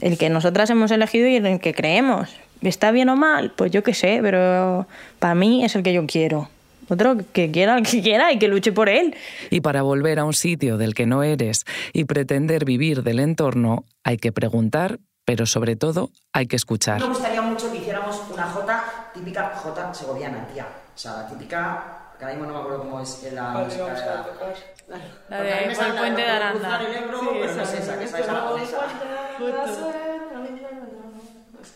el 0.00 0.18
que 0.18 0.28
nosotras 0.28 0.70
hemos 0.70 0.90
elegido 0.90 1.28
y 1.28 1.36
en 1.36 1.46
el 1.46 1.60
que 1.60 1.72
creemos. 1.74 2.30
¿Está 2.62 2.90
bien 2.90 3.08
o 3.08 3.16
mal? 3.16 3.52
Pues 3.54 3.70
yo 3.70 3.82
qué 3.82 3.94
sé, 3.94 4.18
pero 4.22 4.86
para 5.18 5.34
mí 5.34 5.64
es 5.64 5.76
el 5.76 5.82
que 5.82 5.92
yo 5.92 6.06
quiero. 6.06 6.48
Otro 6.88 7.16
que 7.32 7.50
quiera, 7.50 7.76
el 7.78 7.86
que 7.86 8.00
quiera 8.00 8.32
y 8.32 8.38
que 8.38 8.48
luche 8.48 8.72
por 8.72 8.88
él. 8.88 9.14
Y 9.50 9.60
para 9.60 9.82
volver 9.82 10.18
a 10.18 10.24
un 10.24 10.32
sitio 10.32 10.76
del 10.78 10.94
que 10.94 11.06
no 11.06 11.22
eres 11.22 11.64
y 11.92 12.04
pretender 12.04 12.64
vivir 12.64 13.02
del 13.02 13.18
entorno, 13.18 13.84
hay 14.04 14.18
que 14.18 14.32
preguntar, 14.32 15.00
pero 15.24 15.46
sobre 15.46 15.74
todo 15.76 16.10
hay 16.32 16.46
que 16.46 16.56
escuchar. 16.56 17.00
Me 17.00 17.08
gustaría 17.08 17.42
mucho 17.42 17.70
que 17.72 17.78
hiciéramos 17.78 18.22
una 18.32 18.44
Jota 18.44 19.10
típica 19.12 19.50
Jota 19.56 19.92
segoviana, 19.92 20.46
tía. 20.52 20.66
O 20.94 20.98
sea, 20.98 21.12
la 21.12 21.28
típica. 21.28 22.02
Que 22.18 22.24
ahora 22.24 22.36
mismo 22.36 22.50
no 22.50 22.54
me 22.54 22.60
acuerdo 22.60 22.78
cómo 22.78 23.00
es 23.00 23.32
la 23.32 23.50
música 23.50 23.84
de 23.84 23.90
la. 23.90 24.26
La 24.88 24.98
Porque 25.36 25.52
a 25.52 25.60
mí 25.60 25.66
me 25.66 25.68
de 25.68 25.74
por 25.74 25.84
el 25.84 25.94
la 25.94 26.00
puente 26.00 26.22
de 26.22 26.28
Aranda. 26.28 26.80
Ebro, 26.82 27.20
pero 27.32 27.54
no 27.54 27.62
es 27.62 27.72
esa, 27.74 27.98
que 27.98 28.04
esa 28.04 28.18
es 28.20 28.26
japonesa. 28.26 28.78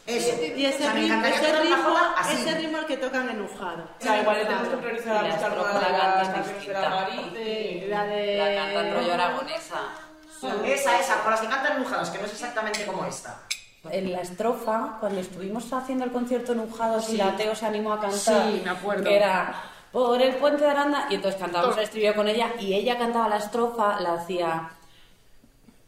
Eso. 0.06 0.42
Y 0.56 0.64
ese 0.64 0.76
O 0.76 0.80
sea, 0.82 0.92
ritmo, 0.92 1.24
ese 1.24 1.60
ritmo, 1.60 1.96
ese 2.30 2.54
ritmo 2.58 2.78
el 2.78 2.86
que 2.86 2.96
tocan 2.96 3.28
en 3.30 3.40
Ujado. 3.42 3.84
O 3.98 4.02
sea, 4.02 4.20
igual 4.20 4.38
le 4.38 4.44
tenemos 4.44 4.68
que 4.68 4.76
priorizar 4.76 5.16
a 5.24 5.28
buscar 5.28 5.52
una 5.58 5.72
de 5.72 6.72
la 6.72 6.90
Mari. 6.90 7.30
Sí, 7.34 7.84
la 7.88 8.04
de... 8.04 8.36
La 8.36 8.94
rollo 8.94 9.14
aragonesa. 9.14 9.80
Esa, 10.64 10.98
esa, 10.98 11.22
con 11.22 11.32
las 11.32 11.40
que 11.40 11.48
cantan 11.48 11.76
enujados, 11.76 12.10
que 12.10 12.18
no 12.18 12.24
es 12.24 12.32
exactamente 12.32 12.86
como 12.86 13.04
esta. 13.04 13.40
En 13.90 14.12
la 14.12 14.20
estrofa, 14.20 14.96
cuando 15.00 15.20
estuvimos 15.20 15.72
haciendo 15.72 16.04
el 16.04 16.12
concierto 16.12 16.52
en 16.52 16.60
Ujados 16.60 17.08
y 17.10 17.16
la 17.16 17.36
Teo 17.36 17.54
se 17.54 17.66
animó 17.66 17.92
a 17.94 18.00
cantar, 18.00 18.18
Sí, 18.50 18.60
me 18.64 18.70
acuerdo. 18.70 19.04
que 19.04 19.16
era 19.16 19.54
por 19.92 20.20
el 20.20 20.34
puente 20.36 20.64
de 20.64 20.70
Aranda, 20.70 21.06
y 21.10 21.14
entonces 21.16 21.40
cantábamos 21.40 21.76
el 21.76 21.84
estribillo 21.84 22.14
con 22.14 22.28
ella, 22.28 22.50
y 22.58 22.74
ella 22.74 22.96
cantaba 22.98 23.28
la 23.28 23.36
estrofa, 23.38 24.00
la 24.00 24.14
hacía... 24.14 24.70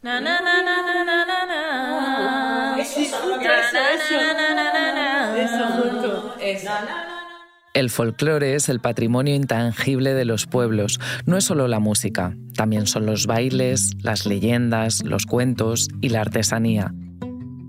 Na, 0.02 0.20
na, 0.20 0.40
na, 0.40 0.60
na, 0.62 0.82
na, 0.82 1.04
na, 1.04 1.24
na, 1.24 1.46
na. 1.46 2.76
Eso, 2.76 2.98
eso, 2.98 3.18
Na, 3.28 4.34
na, 4.34 4.48
na, 4.50 4.72
na, 4.74 4.92
na, 4.92 4.92
na. 4.98 5.38
Eso, 5.38 5.64
justo. 5.78 6.34
Eso. 6.40 6.70
El 7.72 7.88
folclore 7.88 8.56
es 8.56 8.68
el 8.68 8.80
patrimonio 8.80 9.32
intangible 9.32 10.12
de 10.14 10.24
los 10.24 10.46
pueblos. 10.46 10.98
No 11.24 11.36
es 11.36 11.44
solo 11.44 11.68
la 11.68 11.78
música, 11.78 12.36
también 12.56 12.88
son 12.88 13.06
los 13.06 13.28
bailes, 13.28 13.92
las 14.02 14.26
leyendas, 14.26 15.04
los 15.04 15.24
cuentos 15.24 15.86
y 16.00 16.08
la 16.08 16.22
artesanía. 16.22 16.92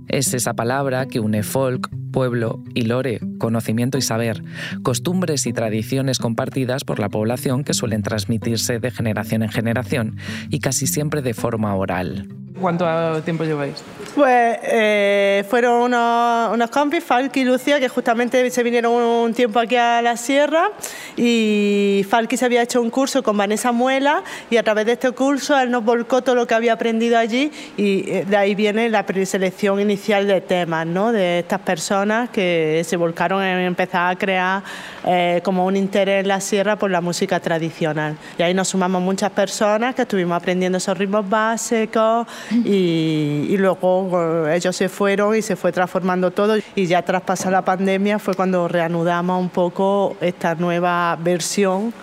Es 0.07 0.33
esa 0.33 0.55
palabra 0.55 1.05
que 1.05 1.19
une 1.19 1.43
folk, 1.43 1.87
pueblo 2.13 2.63
y 2.73 2.83
lore, 2.83 3.19
conocimiento 3.39 3.97
y 3.97 4.01
saber, 4.01 4.41
costumbres 4.83 5.45
y 5.45 5.51
tradiciones 5.51 6.19
compartidas 6.19 6.85
por 6.85 6.99
la 6.99 7.09
población 7.09 7.65
que 7.65 7.73
suelen 7.73 8.03
transmitirse 8.03 8.79
de 8.79 8.91
generación 8.91 9.43
en 9.43 9.49
generación 9.49 10.15
y 10.49 10.59
casi 10.59 10.87
siempre 10.87 11.21
de 11.21 11.33
forma 11.33 11.75
oral. 11.75 12.29
¿Cuánto 12.59 12.85
tiempo 13.23 13.43
lleváis? 13.43 13.83
Pues 14.15 14.59
eh, 14.63 15.43
fueron 15.49 15.81
unos, 15.81 16.53
unos 16.53 16.69
compis, 16.69 17.03
Falky 17.03 17.41
y 17.41 17.45
Lucia, 17.45 17.79
que 17.79 17.89
justamente 17.89 18.47
se 18.51 18.63
vinieron 18.63 18.93
un 18.93 19.33
tiempo 19.33 19.59
aquí 19.59 19.75
a 19.75 20.01
la 20.03 20.15
sierra 20.17 20.69
y 21.17 22.05
Falky 22.07 22.37
se 22.37 22.45
había 22.45 22.61
hecho 22.61 22.79
un 22.79 22.91
curso 22.91 23.23
con 23.23 23.35
Vanessa 23.35 23.71
Muela 23.71 24.23
y 24.51 24.57
a 24.57 24.63
través 24.63 24.85
de 24.85 24.93
este 24.93 25.11
curso 25.11 25.59
él 25.59 25.71
nos 25.71 25.83
volcó 25.83 26.21
todo 26.21 26.35
lo 26.35 26.45
que 26.45 26.53
había 26.53 26.73
aprendido 26.73 27.17
allí 27.17 27.51
y 27.75 28.09
eh, 28.09 28.25
de 28.27 28.37
ahí 28.37 28.53
viene 28.53 28.87
la 28.87 29.05
preselección 29.05 29.79
inicial 29.79 30.27
de 30.27 30.41
temas, 30.41 30.85
¿no? 30.85 31.11
de 31.11 31.39
estas 31.39 31.61
personas 31.61 32.02
que 32.29 32.81
se 32.85 32.97
volcaron 32.97 33.43
en 33.43 33.59
empezar 33.59 34.11
a 34.11 34.15
crear 34.17 34.63
eh, 35.05 35.41
como 35.43 35.65
un 35.65 35.75
interés 35.75 36.21
en 36.21 36.27
la 36.27 36.39
sierra 36.41 36.75
por 36.75 36.91
la 36.91 37.01
música 37.01 37.39
tradicional. 37.39 38.17
Y 38.37 38.43
ahí 38.43 38.53
nos 38.53 38.69
sumamos 38.69 39.01
muchas 39.01 39.31
personas 39.31 39.95
que 39.95 40.03
estuvimos 40.03 40.37
aprendiendo 40.37 40.77
esos 40.77 40.97
ritmos 40.97 41.29
básicos 41.29 42.27
y, 42.51 43.55
luego 43.57 44.47
eh, 44.47 44.55
ellos 44.55 44.75
se 44.75 44.89
fueron 44.89 45.35
y 45.35 45.41
se 45.41 45.55
fue 45.55 45.71
transformando 45.71 46.31
todo 46.31 46.55
y 46.75 46.85
ya 46.85 47.01
tras 47.01 47.21
pasar 47.21 47.51
la 47.51 47.63
pandemia 47.63 48.19
fue 48.19 48.33
cuando 48.33 48.67
reanudamos 48.67 49.39
un 49.39 49.49
poco 49.49 50.17
esta 50.19 50.55
nueva 50.55 51.17
versión 51.19 51.93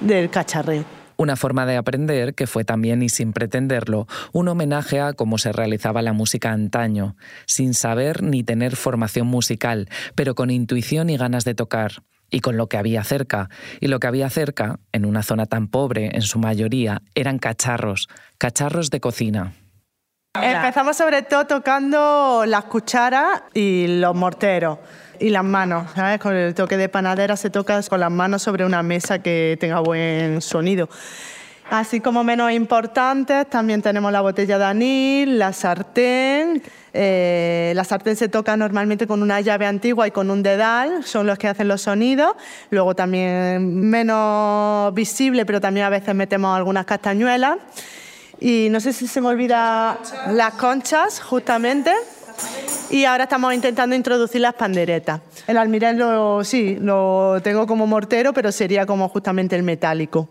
del 0.00 0.30
cacharreo. 0.30 0.97
Una 1.20 1.34
forma 1.34 1.66
de 1.66 1.76
aprender 1.76 2.36
que 2.36 2.46
fue 2.46 2.64
también 2.64 3.02
y 3.02 3.08
sin 3.08 3.32
pretenderlo 3.32 4.06
un 4.32 4.46
homenaje 4.46 5.00
a 5.00 5.14
cómo 5.14 5.36
se 5.36 5.50
realizaba 5.50 6.00
la 6.00 6.12
música 6.12 6.52
antaño, 6.52 7.16
sin 7.44 7.74
saber 7.74 8.22
ni 8.22 8.44
tener 8.44 8.76
formación 8.76 9.26
musical, 9.26 9.88
pero 10.14 10.36
con 10.36 10.50
intuición 10.50 11.10
y 11.10 11.16
ganas 11.16 11.44
de 11.44 11.56
tocar 11.56 12.04
y 12.30 12.38
con 12.38 12.56
lo 12.56 12.68
que 12.68 12.76
había 12.76 13.02
cerca. 13.02 13.50
Y 13.80 13.88
lo 13.88 13.98
que 13.98 14.06
había 14.06 14.30
cerca, 14.30 14.78
en 14.92 15.04
una 15.04 15.24
zona 15.24 15.46
tan 15.46 15.66
pobre, 15.66 16.10
en 16.14 16.22
su 16.22 16.38
mayoría, 16.38 17.02
eran 17.16 17.40
cacharros, 17.40 18.08
cacharros 18.38 18.90
de 18.90 19.00
cocina. 19.00 19.54
Empezamos 20.40 20.96
sobre 20.96 21.22
todo 21.22 21.46
tocando 21.46 22.44
las 22.46 22.64
cucharas 22.66 23.42
y 23.54 23.98
los 23.98 24.14
morteros 24.14 24.78
y 25.20 25.30
las 25.30 25.44
manos, 25.44 25.90
¿sabes? 25.94 26.20
Con 26.20 26.34
el 26.34 26.54
toque 26.54 26.76
de 26.76 26.88
panadera 26.88 27.36
se 27.36 27.50
toca 27.50 27.80
con 27.82 28.00
las 28.00 28.10
manos 28.10 28.42
sobre 28.42 28.64
una 28.64 28.82
mesa 28.82 29.20
que 29.20 29.56
tenga 29.60 29.80
buen 29.80 30.40
sonido. 30.40 30.88
Así 31.70 32.00
como 32.00 32.24
menos 32.24 32.50
importantes, 32.50 33.48
también 33.50 33.82
tenemos 33.82 34.10
la 34.10 34.22
botella 34.22 34.58
de 34.58 34.64
anil, 34.64 35.38
la 35.38 35.52
sartén. 35.52 36.62
Eh, 36.94 37.72
la 37.74 37.84
sartén 37.84 38.16
se 38.16 38.30
toca 38.30 38.56
normalmente 38.56 39.06
con 39.06 39.22
una 39.22 39.42
llave 39.42 39.66
antigua 39.66 40.08
y 40.08 40.10
con 40.10 40.30
un 40.30 40.42
dedal, 40.42 41.04
son 41.04 41.26
los 41.26 41.36
que 41.36 41.46
hacen 41.46 41.68
los 41.68 41.82
sonidos. 41.82 42.34
Luego 42.70 42.94
también 42.94 43.86
menos 43.90 44.94
visible, 44.94 45.44
pero 45.44 45.60
también 45.60 45.84
a 45.84 45.90
veces 45.90 46.14
metemos 46.14 46.56
algunas 46.56 46.86
castañuelas. 46.86 47.58
Y 48.40 48.68
no 48.70 48.80
sé 48.80 48.94
si 48.94 49.06
se 49.06 49.20
me 49.20 49.28
olvida 49.28 49.98
las 50.28 50.54
conchas, 50.54 51.20
justamente. 51.20 51.92
Y 52.90 53.04
ahora 53.04 53.24
estamos 53.24 53.52
intentando 53.52 53.94
introducir 53.94 54.40
las 54.40 54.54
panderetas. 54.54 55.20
El 55.46 55.58
almirén 55.58 55.98
lo, 55.98 56.42
sí, 56.42 56.78
lo 56.80 57.38
tengo 57.42 57.66
como 57.66 57.86
mortero, 57.86 58.32
pero 58.32 58.50
sería 58.50 58.86
como 58.86 59.08
justamente 59.08 59.56
el 59.56 59.62
metálico. 59.62 60.28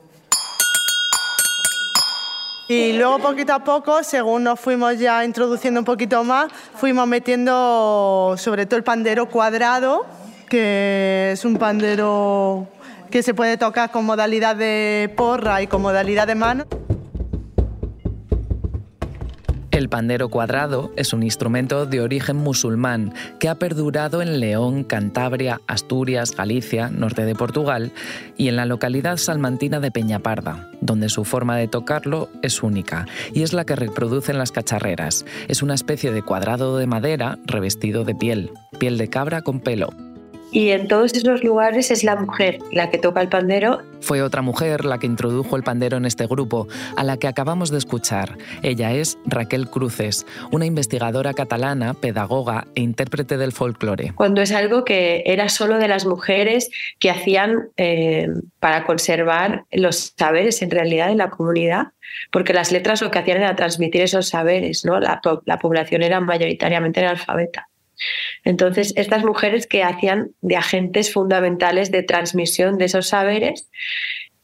Y 2.68 2.94
luego 2.94 3.20
poquito 3.20 3.54
a 3.54 3.64
poco, 3.64 4.04
según 4.04 4.44
nos 4.44 4.60
fuimos 4.60 5.00
ya 5.00 5.24
introduciendo 5.24 5.80
un 5.80 5.86
poquito 5.86 6.24
más, 6.24 6.52
fuimos 6.76 7.08
metiendo 7.08 8.36
sobre 8.38 8.66
todo 8.66 8.78
el 8.78 8.84
pandero 8.84 9.28
cuadrado, 9.30 10.06
que 10.50 11.30
es 11.32 11.46
un 11.46 11.56
pandero 11.58 12.68
que 13.10 13.24
se 13.24 13.34
puede 13.34 13.56
tocar 13.56 13.92
con 13.92 14.04
modalidad 14.04 14.56
de 14.56 15.14
porra 15.16 15.62
y 15.62 15.68
con 15.68 15.82
modalidad 15.82 16.28
de 16.28 16.36
mano. 16.36 16.66
El 19.78 19.90
pandero 19.90 20.30
cuadrado 20.30 20.92
es 20.96 21.14
un 21.14 21.22
instrumento 21.22 21.86
de 21.86 22.02
origen 22.02 22.36
musulmán 22.36 23.14
que 23.40 23.48
ha 23.48 23.54
perdurado 23.54 24.24
en 24.24 24.40
León, 24.40 24.84
Cantabria, 24.84 25.62
Asturias, 25.68 26.36
Galicia, 26.36 26.90
norte 26.90 27.26
de 27.26 27.36
Portugal 27.36 27.92
y 28.38 28.48
en 28.48 28.56
la 28.56 28.66
localidad 28.66 29.18
salmantina 29.18 29.80
de 29.80 29.92
Peñaparda, 29.92 30.68
donde 30.82 31.10
su 31.10 31.26
forma 31.26 31.58
de 31.58 31.68
tocarlo 31.68 32.28
es 32.42 32.64
única 32.64 33.06
y 33.36 33.44
es 33.44 33.54
la 33.54 33.66
que 33.66 33.76
reproducen 33.76 34.40
las 34.40 34.52
cacharreras. 34.52 35.26
Es 35.48 35.62
una 35.62 35.76
especie 35.76 36.12
de 36.12 36.24
cuadrado 36.24 36.80
de 36.80 36.88
madera 36.88 37.38
revestido 37.46 38.04
de 38.04 38.16
piel, 38.16 38.50
piel 38.80 38.98
de 38.98 39.12
cabra 39.12 39.44
con 39.44 39.60
pelo. 39.60 40.07
Y 40.58 40.72
en 40.72 40.88
todos 40.88 41.14
esos 41.14 41.44
lugares 41.44 41.92
es 41.92 42.04
la 42.04 42.16
mujer 42.16 42.58
la 42.72 42.90
que 42.90 42.98
toca 42.98 43.22
el 43.22 43.30
pandero. 43.30 43.84
Fue 44.02 44.24
otra 44.24 44.42
mujer 44.42 44.86
la 44.86 44.98
que 44.98 45.06
introdujo 45.06 45.56
el 45.56 45.62
pandero 45.62 45.98
en 45.98 46.06
este 46.06 46.26
grupo, 46.26 46.68
a 46.96 47.04
la 47.04 47.18
que 47.18 47.28
acabamos 47.28 47.70
de 47.70 47.78
escuchar. 47.78 48.40
Ella 48.64 48.92
es 48.92 49.20
Raquel 49.28 49.70
Cruces, 49.70 50.26
una 50.52 50.66
investigadora 50.66 51.36
catalana, 51.36 51.94
pedagoga 51.94 52.66
e 52.74 52.82
intérprete 52.82 53.38
del 53.38 53.52
folclore. 53.52 54.14
Cuando 54.16 54.42
es 54.42 54.52
algo 54.52 54.84
que 54.84 55.22
era 55.28 55.48
solo 55.48 55.78
de 55.78 55.90
las 55.90 56.08
mujeres 56.08 56.72
que 56.98 57.12
hacían 57.12 57.70
eh, 57.78 58.28
para 58.60 58.84
conservar 58.84 59.66
los 59.72 60.16
saberes 60.18 60.64
en 60.64 60.72
realidad 60.72 61.12
en 61.12 61.20
la 61.20 61.30
comunidad, 61.30 61.90
porque 62.32 62.54
las 62.54 62.72
letras 62.72 63.04
lo 63.04 63.12
que 63.12 63.20
hacían 63.20 63.38
era 63.38 63.56
transmitir 63.56 64.02
esos 64.02 64.30
saberes, 64.30 64.86
¿no? 64.86 65.00
la, 65.00 65.22
la 65.46 65.60
población 65.60 66.02
era 66.02 66.20
mayoritariamente 66.20 67.06
analfabeta. 67.06 67.67
Entonces, 68.44 68.94
estas 68.96 69.24
mujeres 69.24 69.68
que 69.68 69.84
hacían 69.84 70.32
de 70.42 70.56
agentes 70.56 71.12
fundamentales 71.12 71.92
de 71.92 72.04
transmisión 72.04 72.78
de 72.78 72.86
esos 72.86 73.08
saberes 73.08 73.70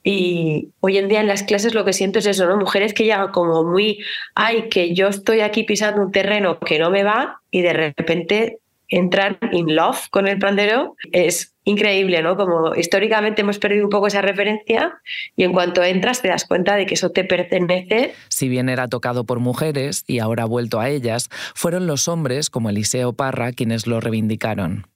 y 0.04 0.70
hoy 0.82 0.98
en 0.98 1.08
día 1.08 1.22
en 1.22 1.28
las 1.28 1.44
clases 1.44 1.74
lo 1.74 1.86
que 1.86 1.94
siento 1.94 2.20
es 2.20 2.26
eso. 2.26 2.56
Mujeres 2.58 2.94
que 2.94 3.06
llegan 3.06 3.32
como 3.32 3.64
muy, 3.64 4.00
ay, 4.36 4.68
que 4.70 4.94
yo 4.94 5.08
estoy 5.08 5.40
aquí 5.40 5.64
pisando 5.64 6.02
un 6.02 6.12
terreno 6.12 6.60
que 6.60 6.78
no 6.78 6.92
me 6.92 7.04
va 7.04 7.42
y 7.50 7.62
de 7.62 7.74
repente 7.74 8.60
entran 8.90 9.40
in 9.54 9.76
love 9.76 10.10
con 10.10 10.28
el 10.28 10.40
pandero. 10.40 10.96
Es 11.14 11.53
increíble, 11.64 12.22
¿no? 12.22 12.36
Como 12.36 12.76
históricamente 12.76 13.42
hemos 13.42 13.60
perdido 13.60 13.86
un 13.86 13.90
poco 13.90 14.08
esa 14.08 14.22
referencia 14.22 15.00
y 15.36 15.44
en 15.44 15.54
cuanto 15.54 15.84
entras 15.84 16.22
te 16.22 16.28
das 16.28 16.46
cuenta 16.46 16.76
de 16.76 16.86
que 16.86 16.96
eso 16.96 17.12
te 17.12 17.24
pertenece. 17.24 18.14
Si 18.30 18.50
bien 18.50 18.70
era 18.70 18.88
tocado 18.88 19.24
por 19.26 19.40
mujeres 19.40 20.04
y 20.08 20.20
ahora 20.20 20.44
ha 20.44 20.48
vuelto 20.48 20.80
a 20.80 20.90
ellas, 20.90 21.30
fueron 21.56 21.88
los 21.88 22.08
hombres 22.08 22.50
como 22.50 22.70
Eliseo 22.70 23.14
Parra 23.14 23.52
quienes 23.54 23.88
lo 23.88 24.00
reivindicaron. 24.00 24.88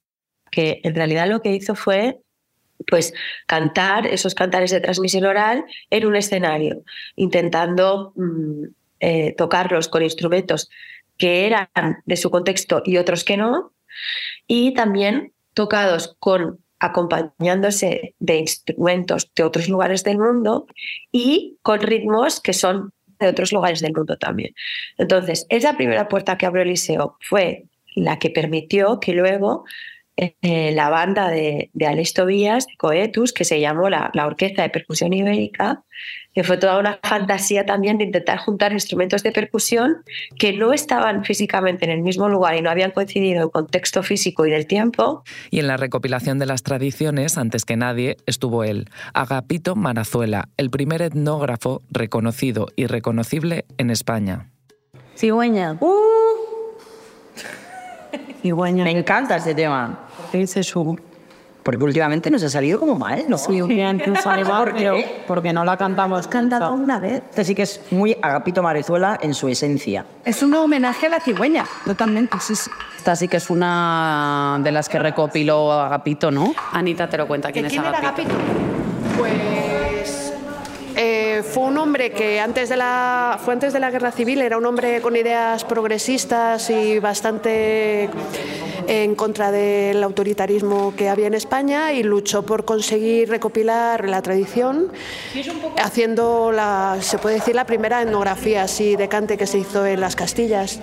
Que 0.51 0.81
en 0.83 0.95
realidad 0.95 1.27
lo 1.27 1.41
que 1.41 1.53
hizo 1.53 1.75
fue 1.75 2.17
pues 2.85 3.13
cantar 3.47 4.05
esos 4.05 4.35
cantares 4.35 4.71
de 4.71 4.79
transmisión 4.79 5.25
oral 5.25 5.65
en 5.89 6.05
un 6.05 6.15
escenario, 6.15 6.83
intentando 7.15 8.13
mmm, 8.15 8.65
eh, 8.99 9.33
tocarlos 9.35 9.87
con 9.87 10.03
instrumentos 10.03 10.69
que 11.17 11.47
eran 11.47 11.67
de 12.05 12.17
su 12.17 12.29
contexto 12.29 12.83
y 12.85 12.97
otros 12.97 13.23
que 13.23 13.37
no, 13.37 13.73
y 14.45 14.73
también 14.73 15.33
tocados 15.57 16.15
con 16.19 16.59
acompañándose 16.77 18.13
de 18.19 18.35
instrumentos 18.37 19.31
de 19.35 19.41
otros 19.41 19.67
lugares 19.67 20.03
del 20.03 20.19
mundo 20.19 20.67
y 21.11 21.57
con 21.63 21.81
ritmos 21.81 22.39
que 22.39 22.53
son 22.53 22.93
de 23.19 23.27
otros 23.27 23.51
lugares 23.51 23.81
del 23.81 23.93
mundo 23.93 24.17
también. 24.17 24.53
Entonces, 24.99 25.47
esa 25.49 25.75
primera 25.75 26.07
puerta 26.09 26.37
que 26.37 26.45
abrió 26.45 26.61
Eliseo 26.61 27.17
fue 27.21 27.65
la 27.95 28.19
que 28.19 28.29
permitió 28.29 28.99
que 28.99 29.13
luego 29.13 29.65
eh, 30.17 30.71
la 30.73 30.89
banda 30.89 31.29
de, 31.29 31.69
de 31.73 31.87
Alex 31.87 32.13
Tobías, 32.13 32.65
de 32.65 32.75
Coetus, 32.77 33.33
que 33.33 33.45
se 33.45 33.59
llamó 33.59 33.89
la, 33.89 34.09
la 34.13 34.25
Orquesta 34.25 34.63
de 34.63 34.69
Percusión 34.69 35.13
Ibérica, 35.13 35.83
que 36.33 36.43
fue 36.43 36.57
toda 36.57 36.79
una 36.79 36.99
fantasía 37.03 37.65
también 37.65 37.97
de 37.97 38.05
intentar 38.05 38.37
juntar 38.37 38.71
instrumentos 38.71 39.23
de 39.23 39.31
percusión 39.31 39.97
que 40.37 40.53
no 40.53 40.73
estaban 40.73 41.23
físicamente 41.23 41.85
en 41.85 41.91
el 41.91 42.01
mismo 42.01 42.29
lugar 42.29 42.55
y 42.55 42.61
no 42.61 42.69
habían 42.69 42.91
coincidido 42.91 43.43
en 43.43 43.49
contexto 43.49 44.03
físico 44.03 44.45
y 44.45 44.51
del 44.51 44.67
tiempo. 44.67 45.23
Y 45.49 45.59
en 45.59 45.67
la 45.67 45.77
recopilación 45.77 46.39
de 46.39 46.45
las 46.45 46.63
tradiciones, 46.63 47.37
antes 47.37 47.65
que 47.65 47.75
nadie, 47.75 48.17
estuvo 48.25 48.63
él, 48.63 48.89
Agapito 49.13 49.75
Marazuela, 49.75 50.49
el 50.57 50.69
primer 50.69 51.01
etnógrafo 51.01 51.81
reconocido 51.89 52.67
y 52.75 52.87
reconocible 52.87 53.65
en 53.77 53.89
España. 53.89 54.51
Cigüeña. 55.15 55.77
Uh. 55.79 55.95
Cigüeña. 58.43 58.83
Me 58.83 58.91
encanta 58.91 59.37
ese 59.37 59.55
tema. 59.55 60.06
¿Qué 60.31 60.37
dice 60.39 60.63
su? 60.63 60.97
Porque 61.63 61.83
últimamente 61.83 62.31
nos 62.31 62.41
ha 62.43 62.49
salido 62.49 62.79
como 62.79 62.95
mal, 62.95 63.25
¿no? 63.27 63.37
Sí, 63.37 63.61
últimamente 63.61 64.07
nos 64.07 64.23
sale 64.23 64.45
mal, 64.45 64.73
pero 64.73 64.95
porque 65.27 65.51
no 65.51 65.65
la 65.65 65.75
cantamos. 65.75 66.25
cantado 66.27 66.73
una 66.73 66.97
vez. 66.97 67.23
Este 67.29 67.43
sí 67.43 67.55
que 67.55 67.63
es 67.63 67.81
muy 67.91 68.15
Agapito 68.21 68.63
Marezuela 68.63 69.19
en 69.21 69.33
su 69.33 69.49
esencia. 69.49 70.05
Es 70.23 70.41
un 70.41 70.53
homenaje 70.53 71.07
a 71.07 71.09
la 71.09 71.19
cigüeña, 71.19 71.65
totalmente. 71.85 72.37
Sí, 72.39 72.55
sí. 72.55 72.71
Esta 72.95 73.17
sí 73.17 73.27
que 73.27 73.35
es 73.37 73.49
una 73.49 74.59
de 74.63 74.71
las 74.71 74.87
que 74.87 74.97
recopiló 74.97 75.73
Agapito, 75.73 76.31
¿no? 76.31 76.53
Anita 76.71 77.09
te 77.09 77.17
lo 77.17 77.27
cuenta 77.27 77.51
quién, 77.51 77.67
¿Quién 77.67 77.83
es 77.83 77.87
era 77.89 77.97
Agapito. 77.97 78.35
Pues 79.17 80.33
eh, 80.99 81.43
fue 81.43 81.65
un 81.65 81.77
hombre 81.77 82.11
que 82.11 82.39
antes 82.39 82.69
de 82.69 82.77
la, 82.77 83.37
fue 83.43 83.53
antes 83.53 83.71
de 83.71 83.79
la 83.79 83.91
guerra 83.91 84.11
civil, 84.11 84.41
era 84.41 84.57
un 84.57 84.65
hombre 84.65 84.99
con 85.01 85.15
ideas 85.15 85.63
progresistas 85.63 86.69
y 86.69 86.97
bastante 86.97 88.09
en 88.87 89.15
contra 89.15 89.51
del 89.51 90.03
autoritarismo 90.03 90.93
que 90.95 91.09
había 91.09 91.27
en 91.27 91.33
España 91.33 91.93
y 91.93 92.03
luchó 92.03 92.43
por 92.43 92.65
conseguir 92.65 93.29
recopilar 93.29 94.07
la 94.07 94.21
tradición, 94.21 94.91
haciendo 95.81 96.51
la, 96.51 96.97
se 97.01 97.17
puede 97.17 97.35
decir, 97.35 97.55
la 97.55 97.65
primera 97.65 98.01
etnografía 98.01 98.63
así 98.63 98.95
de 98.95 99.07
cante 99.07 99.37
que 99.37 99.45
se 99.45 99.59
hizo 99.59 99.85
en 99.85 99.99
las 99.99 100.15
Castillas. 100.15 100.79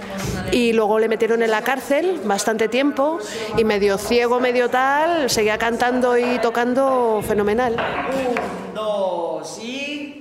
Y 0.53 0.73
luego 0.73 0.99
le 0.99 1.09
metieron 1.09 1.43
en 1.43 1.51
la 1.51 1.63
cárcel 1.63 2.21
bastante 2.25 2.69
tiempo 2.69 3.19
y 3.57 3.65
medio 3.65 3.99
ciego, 3.99 4.39
medio 4.39 4.69
tal, 4.69 5.31
seguía 5.31 5.59
cantando 5.59 6.17
y 6.19 6.39
tocando 6.39 7.23
fenomenal. 7.27 7.75
Un, 7.75 8.75
dos 8.75 9.59
y. 9.63 10.21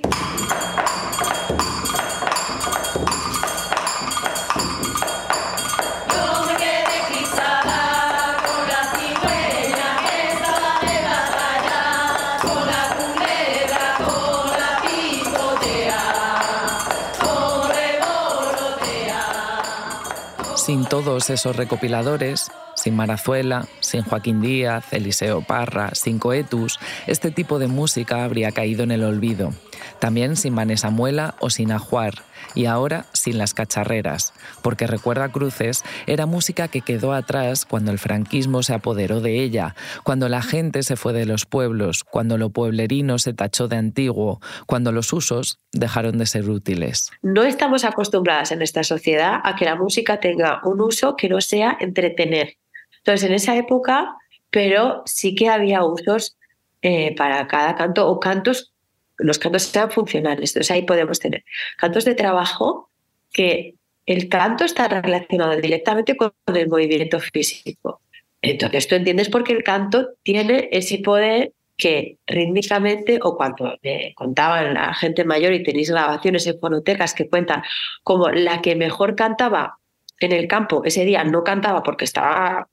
sin 20.64 20.86
todos 20.86 21.30
esos 21.30 21.58
recopiladores, 21.58 22.50
sin 22.76 22.96
Marazuela, 22.96 23.68
sin 23.80 24.04
Joaquín 24.04 24.42
Díaz, 24.42 24.92
Eliseo 24.92 25.42
Parra, 25.42 25.92
sin 25.94 26.20
Coetus, 26.20 26.80
este 27.08 27.32
tipo 27.32 27.60
de 27.60 27.68
música 27.68 28.24
habría 28.24 28.52
caído 28.52 28.84
en 28.84 28.92
el 28.92 29.04
olvido. 29.04 29.54
También 30.00 30.36
sin 30.36 30.56
Vanessa 30.56 30.90
Muela 30.90 31.36
o 31.40 31.50
sin 31.50 31.72
Ajuar, 31.72 32.24
y 32.56 32.66
ahora 32.66 33.06
sin 33.14 33.38
las 33.38 33.54
cacharreras, 33.54 34.34
porque 34.62 34.88
recuerda 34.88 35.30
Cruces, 35.30 35.84
era 36.08 36.26
música 36.26 36.68
que 36.68 36.82
quedó 36.82 37.14
atrás 37.14 37.66
cuando 37.66 37.92
el 37.92 38.00
franquismo 38.00 38.64
se 38.64 38.74
apoderó 38.74 39.22
de 39.22 39.42
ella, 39.42 39.76
cuando 40.04 40.30
la 40.30 40.42
gente 40.42 40.84
se 40.84 40.96
fue 40.96 41.14
de 41.14 41.26
los 41.26 41.46
pueblos, 41.46 42.04
cuando 42.04 42.38
lo 42.38 42.50
pueblerino 42.50 43.18
se 43.18 43.34
tachó 43.34 43.68
de 43.68 43.78
antiguo, 43.78 44.40
cuando 44.68 44.92
los 44.92 45.14
usos 45.14 45.60
dejaron 45.72 46.18
de 46.18 46.26
ser 46.26 46.50
útiles. 46.50 47.12
No 47.22 47.44
estamos 47.44 47.84
acostumbradas 47.86 48.52
en 48.52 48.62
esta 48.62 48.84
sociedad 48.84 49.40
a 49.44 49.56
que 49.56 49.66
la 49.66 49.76
música 49.76 50.20
tenga 50.20 50.62
un 50.66 50.82
uso 50.82 51.16
que 51.16 51.30
no 51.30 51.42
sea 51.42 51.78
entretener. 51.80 52.58
Entonces, 53.04 53.30
en 53.30 53.36
esa 53.36 53.58
época, 53.58 54.16
pero 54.50 55.04
sí 55.06 55.36
que 55.36 55.50
había 55.50 55.84
usos 55.84 56.38
eh, 56.82 57.16
para 57.16 57.48
cada 57.48 57.76
canto 57.76 58.08
o 58.08 58.20
cantos 58.20 58.74
los 59.18 59.40
cantos 59.40 59.74
eran 59.76 59.92
funcionales. 59.92 60.52
Entonces 60.52 60.72
ahí 60.72 60.84
podemos 60.84 61.20
tener 61.20 61.44
cantos 61.78 62.06
de 62.06 62.16
trabajo 62.16 62.90
que 63.32 63.76
el 64.06 64.30
canto 64.30 64.66
está 64.66 64.88
relacionado 64.88 65.56
directamente 65.56 66.18
con 66.18 66.34
el 66.48 66.68
movimiento 66.68 67.20
físico. 67.20 68.02
Entonces 68.42 68.88
tú 68.88 68.96
entiendes 68.96 69.30
por 69.30 69.44
qué 69.44 69.54
el 69.54 69.64
canto 69.64 70.10
tiene 70.24 70.70
ese 70.72 71.00
poder 71.00 71.54
que 71.78 72.18
rítmicamente, 72.28 73.20
o 73.24 73.36
cuando 73.36 73.78
me 73.82 74.14
contaban 74.16 74.76
la 74.76 74.94
gente 74.94 75.24
mayor 75.24 75.54
y 75.54 75.64
tenéis 75.64 75.90
grabaciones 75.90 76.46
en 76.46 76.60
fonotecas 76.60 77.14
que 77.14 77.30
cuentan 77.30 77.64
como 78.04 78.30
la 78.30 78.62
que 78.62 78.76
mejor 78.76 79.16
cantaba 79.16 79.80
en 80.26 80.32
el 80.32 80.48
campo 80.48 80.84
ese 80.86 81.06
día 81.06 81.24
no 81.24 81.44
cantaba 81.44 81.84
porque 81.84 82.06
estaba 82.06 82.68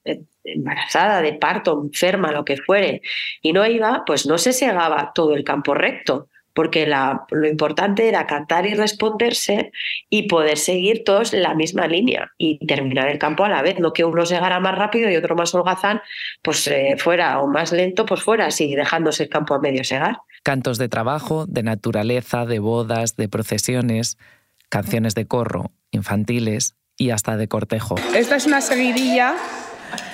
embarazada, 0.44 1.22
de 1.22 1.34
parto, 1.34 1.80
enferma, 1.82 2.32
lo 2.32 2.44
que 2.44 2.56
fuere, 2.56 3.02
y 3.42 3.52
no 3.52 3.66
iba, 3.66 4.04
pues 4.06 4.26
no 4.26 4.38
se 4.38 4.52
segaba 4.52 5.12
todo 5.14 5.34
el 5.34 5.44
campo 5.44 5.74
recto, 5.74 6.28
porque 6.54 6.86
la, 6.86 7.24
lo 7.30 7.46
importante 7.46 8.08
era 8.08 8.26
cantar 8.26 8.66
y 8.66 8.74
responderse 8.74 9.72
y 10.08 10.28
poder 10.28 10.58
seguir 10.58 11.04
todos 11.04 11.32
la 11.32 11.54
misma 11.54 11.86
línea 11.86 12.32
y 12.38 12.64
terminar 12.66 13.08
el 13.08 13.18
campo 13.18 13.44
a 13.44 13.48
la 13.48 13.62
vez, 13.62 13.78
no 13.78 13.92
que 13.92 14.04
uno 14.04 14.26
segara 14.26 14.60
más 14.60 14.76
rápido 14.76 15.10
y 15.10 15.16
otro 15.16 15.36
más 15.36 15.54
holgazán, 15.54 16.00
pues 16.42 16.66
eh, 16.66 16.96
fuera, 16.98 17.40
o 17.40 17.46
más 17.46 17.72
lento, 17.72 18.04
pues 18.04 18.22
fuera, 18.22 18.46
así 18.46 18.74
dejándose 18.74 19.24
el 19.24 19.28
campo 19.28 19.54
a 19.54 19.60
medio 19.60 19.84
segar. 19.84 20.18
Cantos 20.42 20.78
de 20.78 20.88
trabajo, 20.88 21.46
de 21.46 21.62
naturaleza, 21.62 22.46
de 22.46 22.58
bodas, 22.58 23.16
de 23.16 23.28
procesiones, 23.28 24.18
canciones 24.68 25.14
de 25.14 25.26
corro, 25.26 25.72
infantiles 25.92 26.74
y 27.00 27.10
hasta 27.10 27.38
de 27.38 27.48
cortejo. 27.48 27.94
Esta 28.14 28.36
es 28.36 28.44
una 28.44 28.60
seguidilla. 28.60 29.34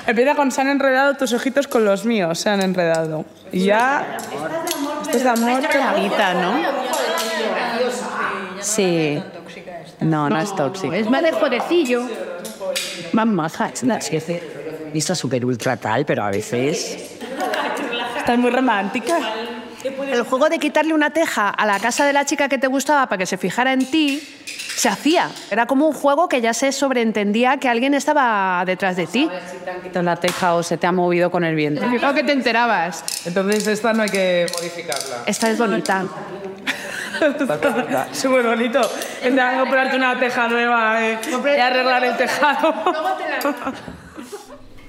Empieza 0.07 0.37
con 0.37 0.53
se 0.53 0.61
han 0.61 0.69
enredado 0.69 1.15
tus 1.17 1.33
ojitos 1.33 1.67
con 1.67 1.85
los 1.85 2.05
míos, 2.05 2.39
se 2.39 2.49
han 2.49 2.63
enredado. 2.63 3.25
Y 3.51 3.65
ya. 3.65 4.19
Esto 5.03 5.17
es 5.17 5.25
de 5.25 5.29
amor 5.29 5.69
Clarita, 5.69 6.35
¿no? 6.35 6.55
Sí. 8.61 9.21
No, 9.99 10.31
no 10.31 10.39
es 10.41 10.55
tóxico. 10.55 10.93
Es 10.93 11.11
más 11.11 11.25
de 11.25 11.33
jodecillo. 11.33 12.09
Más 13.13 13.27
maja. 13.27 13.71
Es 13.75 13.83
una 13.83 13.99
vista 14.93 15.17
súper 15.17 15.45
ultra 15.45 15.77
tal, 15.77 16.07
pero 16.07 16.23
a 16.23 16.31
veces... 16.31 17.19
Estás 18.17 18.39
muy 18.39 18.51
romántica. 18.51 19.19
El 19.87 20.23
juego 20.23 20.49
de 20.49 20.59
quitarle 20.59 20.95
una 20.95 21.11
teja 21.11 21.49
a 21.49 21.67
la 21.67 21.79
casa 21.79 22.05
de 22.05 22.13
la 22.13 22.25
chica 22.25 22.49
que 22.49 22.59
te 22.59 22.67
gustaba 22.67 23.07
para 23.07 23.19
que 23.19 23.27
se 23.27 23.37
fijara 23.37 23.73
en 23.73 23.91
ti 23.91 24.23
se 24.77 24.89
hacía. 24.91 25.31
Era 25.51 25.67
como 25.67 25.87
un 25.87 25.95
juego 25.95 26.29
que 26.29 26.41
ya 26.41 26.53
se 26.53 26.71
sobreentendía 26.71 27.57
que 27.57 27.69
alguien 27.69 27.95
estaba 27.95 28.63
detrás 28.67 28.97
de 28.97 29.07
ti. 29.07 29.29
quitado 29.83 30.05
la 30.05 30.17
teja 30.17 30.55
o 30.55 30.63
se 30.63 30.77
te 30.77 30.87
ha 30.87 30.93
movido 30.93 31.31
con 31.31 31.45
el 31.45 31.55
viento. 31.55 31.81
Significaba 31.81 32.15
que 32.15 32.25
te 32.25 32.33
enterabas. 32.33 33.03
Entonces 33.25 33.67
esta 33.67 33.95
no 33.95 34.03
hay 34.03 34.11
que 34.11 34.47
modificarla. 34.55 35.23
Esta 35.27 35.51
es 35.51 35.59
bonita. 35.59 36.05
Súper 38.13 38.47
bonito. 38.47 38.81
Tendrás 39.23 39.55
que 39.55 39.61
comprarte 39.61 39.97
una 39.97 40.19
teja 40.19 40.49
nueva 40.49 41.07
eh, 41.07 41.19
y 41.27 41.61
arreglar 41.61 42.05
el 42.05 42.17
tejado. 42.17 42.75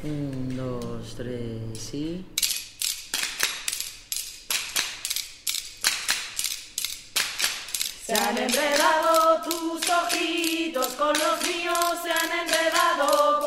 Un, 0.04 0.56
dos, 0.56 1.16
tres, 1.16 1.80
sí. 1.80 2.26
Se 8.08 8.14
han 8.14 8.38
enredado 8.38 9.42
tus 9.44 9.82
ojitos 9.90 10.88
con 10.94 11.10
los 11.10 11.46
míos, 11.46 11.78
se 12.02 12.10
han 12.10 12.48
enredado 12.48 13.47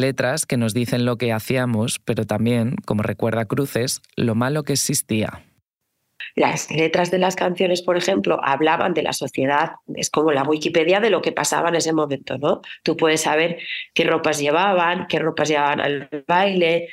Letras 0.00 0.46
que 0.46 0.56
nos 0.56 0.74
dicen 0.74 1.04
lo 1.04 1.16
que 1.16 1.32
hacíamos, 1.32 1.98
pero 2.04 2.24
también, 2.24 2.76
como 2.84 3.02
recuerda 3.02 3.46
Cruces, 3.46 4.00
lo 4.16 4.34
malo 4.34 4.62
que 4.62 4.74
existía. 4.74 5.44
Las 6.34 6.70
letras 6.70 7.10
de 7.10 7.18
las 7.18 7.34
canciones, 7.34 7.82
por 7.82 7.96
ejemplo, 7.96 8.38
hablaban 8.42 8.94
de 8.94 9.02
la 9.02 9.12
sociedad, 9.12 9.72
es 9.94 10.10
como 10.10 10.30
la 10.30 10.44
Wikipedia 10.44 11.00
de 11.00 11.10
lo 11.10 11.20
que 11.20 11.32
pasaba 11.32 11.68
en 11.68 11.74
ese 11.74 11.92
momento, 11.92 12.38
¿no? 12.38 12.60
Tú 12.84 12.96
puedes 12.96 13.22
saber 13.22 13.58
qué 13.94 14.04
ropas 14.04 14.38
llevaban, 14.38 15.06
qué 15.08 15.18
ropas 15.18 15.48
llevaban 15.48 15.80
al 15.80 16.08
baile, 16.26 16.88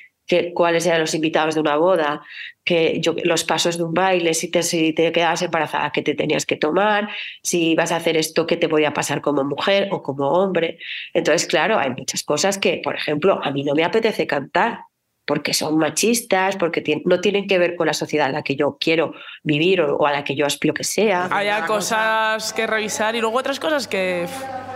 cuáles 0.54 0.86
eran 0.86 1.02
los 1.02 1.14
invitados 1.14 1.56
de 1.56 1.62
una 1.62 1.78
boda, 1.78 2.22
que 2.64 3.00
yo, 3.00 3.16
los 3.24 3.44
pasos 3.44 3.78
de 3.78 3.84
un 3.84 3.94
baile, 3.94 4.34
si 4.34 4.50
te, 4.50 4.64
si 4.64 4.94
te 4.94 5.12
quedabas 5.12 5.42
embarazada, 5.44 5.92
qué 5.92 6.02
te 6.02 6.16
tenías 6.16 6.46
que 6.46 6.56
tomar, 6.56 7.10
si 7.44 7.72
ibas 7.72 7.92
a 7.92 7.98
hacer 7.98 8.18
esto, 8.18 8.48
qué 8.48 8.58
te 8.58 8.68
podía 8.68 8.94
pasar 8.94 9.22
como 9.22 9.44
mujer 9.44 9.90
o 9.92 10.02
como 10.02 10.30
hombre. 10.30 10.80
Entonces, 11.14 11.48
claro, 11.48 11.78
hay 11.78 11.92
muchas 11.92 12.24
cosas 12.24 12.58
que, 12.58 12.82
por 12.84 12.96
ejemplo, 12.96 13.40
a 13.44 13.52
mí 13.52 13.64
no 13.64 13.76
me 13.76 13.84
apetece 13.84 14.26
cantar 14.28 14.80
porque 15.26 15.54
son 15.54 15.78
machistas, 15.78 16.56
porque 16.56 17.02
no 17.06 17.20
tienen 17.20 17.48
que 17.48 17.58
ver 17.58 17.76
con 17.76 17.88
la 17.88 17.94
sociedad 17.94 18.28
en 18.28 18.34
la 18.34 18.44
que 18.44 18.56
yo 18.56 18.78
quiero 18.80 19.14
vivir 19.44 19.82
o, 19.82 19.96
o 19.98 20.06
a 20.06 20.12
la 20.12 20.24
que 20.24 20.36
yo 20.36 20.46
aspiro 20.46 20.74
que 20.74 20.84
sea. 20.84 21.28
Haya 21.32 21.66
cosas 21.66 22.54
que 22.54 22.68
revisar 22.68 23.16
y 23.16 23.22
luego 23.22 23.38
otras 23.40 23.60
cosas 23.60 23.88
que 23.88 24.28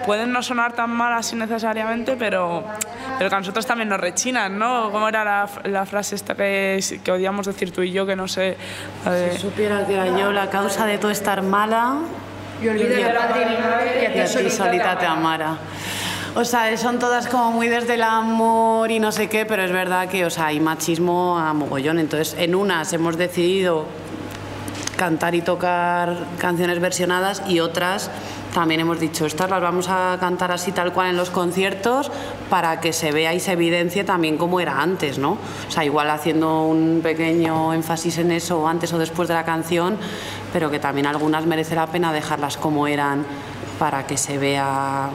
pueden 0.05 0.31
no 0.31 0.41
sonar 0.41 0.73
tan 0.73 0.89
mal 0.89 1.13
así 1.13 1.35
necesariamente, 1.35 2.15
pero, 2.17 2.63
pero 3.17 3.29
que 3.29 3.35
a 3.35 3.39
nosotros 3.39 3.65
también 3.67 3.89
nos 3.89 3.99
rechinan, 3.99 4.57
¿no? 4.57 4.91
¿Cómo 4.91 5.07
era 5.07 5.23
la, 5.23 5.49
la 5.65 5.85
frase 5.85 6.15
esta 6.15 6.33
que, 6.35 6.79
que 7.03 7.11
odiamos 7.11 7.45
decir 7.45 7.71
tú 7.71 7.83
y 7.83 7.91
yo, 7.91 8.07
que 8.07 8.15
no 8.15 8.27
sé? 8.27 8.57
de- 9.05 9.31
Si 9.33 9.37
supieras 9.39 9.85
que 9.85 9.93
era 9.93 10.07
yo 10.17 10.31
la 10.31 10.49
causa 10.49 10.85
de 10.87 10.97
todo 10.97 11.11
estar 11.11 11.43
mala 11.43 11.97
Y 12.61 12.67
olvida 12.69 12.95
que 12.95 13.03
padre 13.03 13.41
y 13.41 13.61
madre 13.61 14.01
y 14.01 14.05
a 14.05 14.13
ti 14.13 14.19
a 14.19 14.27
solita 14.49 14.97
te 14.97 15.05
amara. 15.05 15.57
O 16.35 16.45
sea, 16.45 16.75
son 16.77 16.99
todas 16.99 17.27
como 17.27 17.51
muy 17.51 17.67
desde 17.67 17.95
el 17.95 18.03
amor 18.03 18.91
y 18.91 18.99
no 18.99 19.11
sé 19.11 19.27
qué, 19.29 19.45
pero 19.45 19.63
es 19.63 19.71
verdad 19.71 20.07
que, 20.07 20.25
o 20.25 20.29
sea, 20.29 20.47
hay 20.47 20.59
machismo 20.59 21.37
a 21.37 21.53
mogollón. 21.53 21.97
Entonces, 21.97 22.35
en 22.37 22.53
unas 22.53 22.93
hemos 22.93 23.17
decidido 23.17 23.85
cantar 24.95 25.33
y 25.33 25.41
tocar 25.41 26.27
canciones 26.37 26.79
versionadas 26.79 27.41
y 27.47 27.61
otras 27.61 28.11
también 28.53 28.81
hemos 28.81 28.99
dicho, 28.99 29.25
estas 29.25 29.49
las 29.49 29.61
vamos 29.61 29.87
a 29.89 30.17
cantar 30.19 30.51
así 30.51 30.71
tal 30.71 30.91
cual 30.91 31.09
en 31.09 31.17
los 31.17 31.29
conciertos 31.29 32.11
para 32.49 32.79
que 32.81 32.93
se 32.93 33.11
vea 33.11 33.33
y 33.33 33.39
se 33.39 33.53
evidencie 33.53 34.03
también 34.03 34.37
cómo 34.37 34.59
era 34.59 34.81
antes, 34.81 35.19
¿no? 35.19 35.37
O 35.67 35.71
sea, 35.71 35.85
igual 35.85 36.09
haciendo 36.09 36.63
un 36.63 37.01
pequeño 37.01 37.73
énfasis 37.73 38.17
en 38.17 38.31
eso 38.31 38.67
antes 38.67 38.91
o 38.91 38.97
después 38.97 39.27
de 39.27 39.35
la 39.35 39.45
canción, 39.45 39.97
pero 40.51 40.71
que 40.71 40.79
también 40.79 41.05
algunas 41.05 41.45
merece 41.45 41.75
la 41.75 41.87
pena 41.87 42.11
dejarlas 42.11 42.57
como 42.57 42.87
eran 42.87 43.23
para 43.77 44.07
que 44.07 44.17
se 44.17 44.37
vea 44.37 45.09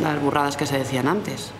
las 0.00 0.20
burradas 0.20 0.56
que 0.56 0.66
se 0.66 0.78
decían 0.78 1.08
antes. 1.08 1.52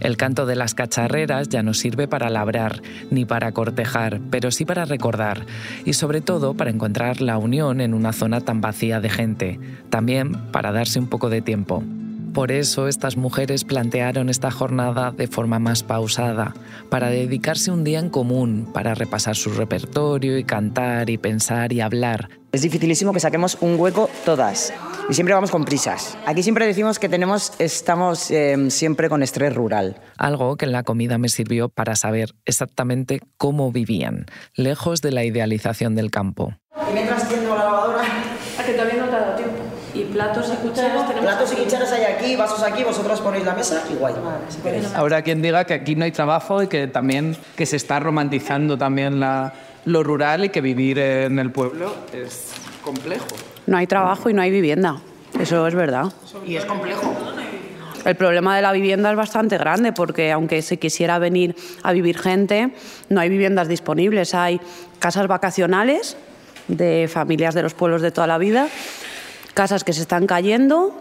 El 0.00 0.16
canto 0.16 0.44
de 0.44 0.54
las 0.54 0.74
cacharreras 0.74 1.48
ya 1.48 1.62
no 1.62 1.72
sirve 1.72 2.06
para 2.08 2.28
labrar 2.28 2.82
ni 3.10 3.24
para 3.24 3.52
cortejar, 3.52 4.20
pero 4.30 4.50
sí 4.50 4.64
para 4.64 4.84
recordar 4.84 5.46
y 5.84 5.94
sobre 5.94 6.20
todo 6.20 6.54
para 6.54 6.70
encontrar 6.70 7.20
la 7.20 7.38
unión 7.38 7.80
en 7.80 7.94
una 7.94 8.12
zona 8.12 8.40
tan 8.40 8.60
vacía 8.60 9.00
de 9.00 9.08
gente, 9.08 9.60
también 9.88 10.32
para 10.50 10.72
darse 10.72 10.98
un 10.98 11.06
poco 11.06 11.30
de 11.30 11.40
tiempo. 11.40 11.82
Por 12.34 12.50
eso 12.50 12.88
estas 12.88 13.16
mujeres 13.16 13.62
plantearon 13.62 14.28
esta 14.28 14.50
jornada 14.50 15.12
de 15.12 15.28
forma 15.28 15.60
más 15.60 15.84
pausada, 15.84 16.52
para 16.90 17.08
dedicarse 17.08 17.70
un 17.70 17.84
día 17.84 18.00
en 18.00 18.10
común, 18.10 18.68
para 18.74 18.96
repasar 18.96 19.36
su 19.36 19.50
repertorio 19.50 20.36
y 20.36 20.42
cantar 20.42 21.10
y 21.10 21.16
pensar 21.16 21.72
y 21.72 21.80
hablar. 21.80 22.30
Es 22.50 22.62
dificilísimo 22.62 23.12
que 23.12 23.20
saquemos 23.20 23.56
un 23.60 23.78
hueco 23.78 24.10
todas 24.24 24.72
y 25.08 25.14
siempre 25.14 25.32
vamos 25.32 25.52
con 25.52 25.64
prisas. 25.64 26.18
Aquí 26.26 26.42
siempre 26.42 26.66
decimos 26.66 26.98
que 26.98 27.08
tenemos, 27.08 27.52
estamos 27.60 28.32
eh, 28.32 28.68
siempre 28.68 29.08
con 29.08 29.22
estrés 29.22 29.54
rural. 29.54 30.00
Algo 30.18 30.56
que 30.56 30.64
en 30.64 30.72
la 30.72 30.82
comida 30.82 31.18
me 31.18 31.28
sirvió 31.28 31.68
para 31.68 31.94
saber 31.94 32.34
exactamente 32.44 33.20
cómo 33.36 33.70
vivían, 33.70 34.26
lejos 34.54 35.02
de 35.02 35.12
la 35.12 35.22
idealización 35.22 35.94
del 35.94 36.10
campo. 36.10 36.52
Y 36.90 36.94
mientras 36.94 37.28
tiendo 37.28 37.56
la 37.56 37.64
lavadora... 37.64 38.02
A 38.58 38.64
que 38.64 38.72
todavía 38.72 39.02
no 39.02 39.08
te 39.08 39.16
ha 39.16 39.20
dado 39.20 39.34
tiempo. 39.34 39.43
Y 39.94 40.04
platos 40.04 40.52
y 40.52 40.56
cucharas 40.56 41.06
tenemos... 41.06 41.34
Platos 41.34 41.52
y 41.52 41.56
cucharas 41.56 41.92
hay 41.92 42.02
aquí, 42.02 42.36
vasos 42.36 42.62
aquí, 42.62 42.82
vosotros 42.82 43.20
ponéis 43.20 43.44
la 43.44 43.54
mesa 43.54 43.82
y 43.90 43.94
guay. 43.94 44.14
si 44.48 44.58
queréis. 44.60 44.92
Ahora 44.94 45.22
quien 45.22 45.40
diga 45.40 45.64
que 45.64 45.74
aquí 45.74 45.94
no 45.94 46.04
hay 46.04 46.10
trabajo 46.10 46.62
y 46.62 46.66
que 46.66 46.88
también 46.88 47.36
que 47.56 47.64
se 47.64 47.76
está 47.76 48.00
romantizando 48.00 48.76
también 48.76 49.20
la, 49.20 49.52
lo 49.84 50.02
rural 50.02 50.46
y 50.46 50.48
que 50.48 50.60
vivir 50.60 50.98
en 50.98 51.38
el 51.38 51.50
pueblo 51.50 51.94
es 52.12 52.52
complejo. 52.82 53.26
No 53.66 53.76
hay 53.76 53.86
trabajo 53.86 54.28
y 54.28 54.34
no 54.34 54.42
hay 54.42 54.50
vivienda. 54.50 55.00
Eso 55.38 55.66
es 55.66 55.74
verdad. 55.74 56.12
Y 56.46 56.56
es 56.56 56.64
complejo. 56.64 57.14
El 58.04 58.16
problema 58.16 58.54
de 58.54 58.62
la 58.62 58.72
vivienda 58.72 59.10
es 59.10 59.16
bastante 59.16 59.56
grande 59.56 59.92
porque 59.92 60.30
aunque 60.30 60.60
se 60.60 60.78
quisiera 60.78 61.18
venir 61.18 61.56
a 61.82 61.92
vivir 61.92 62.18
gente, 62.18 62.74
no 63.08 63.20
hay 63.20 63.28
viviendas 63.30 63.68
disponibles. 63.68 64.34
Hay 64.34 64.60
casas 64.98 65.26
vacacionales 65.26 66.16
de 66.68 67.08
familias 67.12 67.54
de 67.54 67.62
los 67.62 67.74
pueblos 67.74 68.02
de 68.02 68.10
toda 68.10 68.26
la 68.26 68.38
vida, 68.38 68.68
casas 69.54 69.84
que 69.84 69.92
se 69.92 70.02
están 70.02 70.26
cayendo 70.26 70.92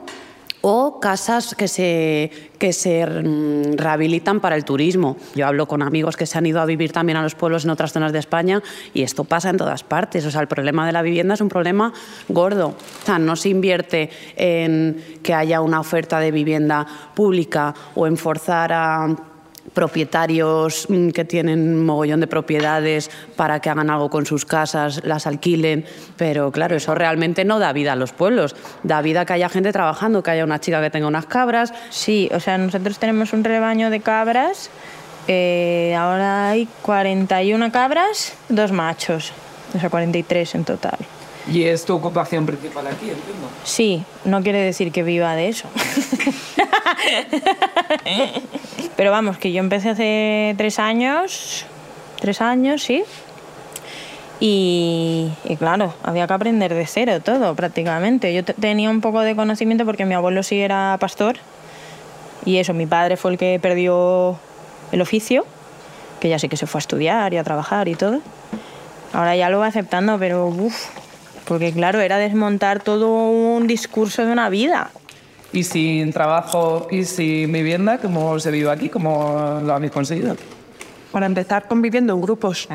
o 0.65 1.01
casas 1.01 1.55
que 1.55 1.67
se, 1.67 2.31
que 2.57 2.71
se 2.71 3.05
mm, 3.05 3.75
rehabilitan 3.75 4.39
para 4.39 4.55
el 4.55 4.63
turismo. 4.63 5.17
Yo 5.35 5.45
hablo 5.45 5.67
con 5.67 5.81
amigos 5.81 6.15
que 6.15 6.25
se 6.25 6.37
han 6.37 6.45
ido 6.45 6.61
a 6.61 6.65
vivir 6.65 6.93
también 6.93 7.17
a 7.17 7.21
los 7.21 7.35
pueblos 7.35 7.65
en 7.65 7.71
otras 7.71 7.91
zonas 7.91 8.13
de 8.13 8.19
España 8.19 8.63
y 8.93 9.01
esto 9.01 9.25
pasa 9.25 9.49
en 9.49 9.57
todas 9.57 9.83
partes. 9.83 10.25
O 10.25 10.31
sea, 10.31 10.39
el 10.39 10.47
problema 10.47 10.85
de 10.85 10.93
la 10.93 11.01
vivienda 11.01 11.33
es 11.33 11.41
un 11.41 11.49
problema 11.49 11.91
gordo. 12.29 12.67
O 12.69 13.05
sea, 13.05 13.19
no 13.19 13.35
se 13.35 13.49
invierte 13.49 14.09
en 14.37 15.19
que 15.21 15.33
haya 15.33 15.59
una 15.59 15.81
oferta 15.81 16.21
de 16.21 16.31
vivienda 16.31 16.87
pública 17.13 17.73
o 17.95 18.07
en 18.07 18.15
forzar 18.15 18.71
a 18.71 19.32
propietarios 19.73 20.87
mm, 20.89 21.09
que 21.09 21.25
tienen 21.25 21.83
mogollón 21.85 22.19
de 22.19 22.27
propiedades 22.27 23.09
para 23.35 23.59
que 23.59 23.69
hagan 23.69 23.89
algo 23.89 24.09
con 24.09 24.25
sus 24.25 24.45
casas, 24.45 25.01
las 25.03 25.27
alquilen, 25.27 25.85
pero 26.17 26.51
claro, 26.51 26.75
eso 26.75 26.95
realmente 26.95 27.45
no 27.45 27.59
da 27.59 27.73
vida 27.73 27.93
a 27.93 27.95
los 27.95 28.13
pueblos, 28.13 28.55
da 28.83 29.01
vida 29.01 29.21
a 29.21 29.25
que 29.25 29.33
haya 29.33 29.49
gente 29.49 29.71
trabajando, 29.71 30.23
que 30.23 30.31
haya 30.31 30.43
una 30.43 30.59
chica 30.59 30.81
que 30.81 30.89
tenga 30.89 31.07
unas 31.07 31.25
cabras. 31.25 31.73
Sí, 31.89 32.29
o 32.33 32.39
sea, 32.39 32.57
nosotros 32.57 32.99
tenemos 32.99 33.33
un 33.33 33.43
rebaño 33.43 33.89
de 33.89 33.99
cabras, 33.99 34.69
eh, 35.27 35.95
ahora 35.97 36.49
hay 36.49 36.67
41 36.81 37.71
cabras, 37.71 38.33
dos 38.49 38.71
machos, 38.71 39.31
o 39.75 39.79
sea, 39.79 39.89
43 39.89 40.55
en 40.55 40.65
total. 40.65 40.97
Y 41.51 41.63
es 41.63 41.83
tu 41.83 41.93
ocupación 41.93 42.45
principal 42.45 42.87
aquí, 42.87 43.09
entiendo. 43.09 43.49
Sí, 43.65 44.05
no 44.23 44.41
quiere 44.43 44.59
decir 44.59 44.93
que 44.93 45.03
viva 45.03 45.35
de 45.35 45.49
eso. 45.49 45.67
Pero 48.95 49.11
vamos, 49.11 49.37
que 49.37 49.51
yo 49.51 49.59
empecé 49.59 49.89
hace 49.89 50.53
tres 50.57 50.79
años, 50.79 51.65
tres 52.19 52.41
años, 52.41 52.83
sí. 52.83 53.03
Y, 54.39 55.31
claro, 55.57 55.93
había 56.03 56.27
que 56.27 56.33
aprender 56.33 56.73
de 56.73 56.85
cero 56.85 57.21
todo 57.21 57.55
prácticamente. 57.55 58.33
Yo 58.33 58.43
te- 58.43 58.53
tenía 58.53 58.89
un 58.89 58.99
poco 59.01 59.21
de 59.21 59.35
conocimiento 59.35 59.85
porque 59.85 60.05
mi 60.05 60.15
abuelo 60.15 60.43
sí 60.43 60.59
era 60.59 60.97
pastor 60.99 61.37
y 62.45 62.57
eso, 62.57 62.73
mi 62.73 62.85
padre 62.85 63.15
fue 63.15 63.31
el 63.31 63.37
que 63.37 63.57
perdió 63.61 64.37
el 64.91 65.01
oficio, 65.01 65.45
que 66.19 66.27
ya 66.29 66.39
sí 66.39 66.49
que 66.49 66.57
se 66.57 66.67
fue 66.67 66.79
a 66.79 66.81
estudiar 66.81 67.33
y 67.33 67.37
a 67.37 67.43
trabajar 67.43 67.87
y 67.87 67.95
todo. 67.95 68.19
Ahora 69.13 69.35
ya 69.35 69.49
lo 69.49 69.59
va 69.59 69.67
aceptando, 69.67 70.19
pero 70.19 70.47
uff, 70.47 70.87
porque 71.45 71.71
claro, 71.71 72.01
era 72.01 72.17
desmontar 72.17 72.81
todo 72.81 73.07
un 73.29 73.65
discurso 73.67 74.25
de 74.25 74.31
una 74.31 74.49
vida. 74.49 74.89
Y 75.53 75.63
sin 75.63 76.11
trabajo 76.11 76.87
y 76.89 77.05
sin 77.05 77.51
vivienda, 77.51 77.99
¿cómo 77.99 78.39
se 78.39 78.49
vive 78.49 78.71
aquí? 78.71 78.89
¿Cómo 78.89 79.61
lo 79.63 79.73
habéis 79.73 79.91
conseguido? 79.91 80.35
Para 81.11 81.27
empezar, 81.27 81.67
conviviendo 81.67 82.11
en 82.13 82.21
grupos. 82.21 82.67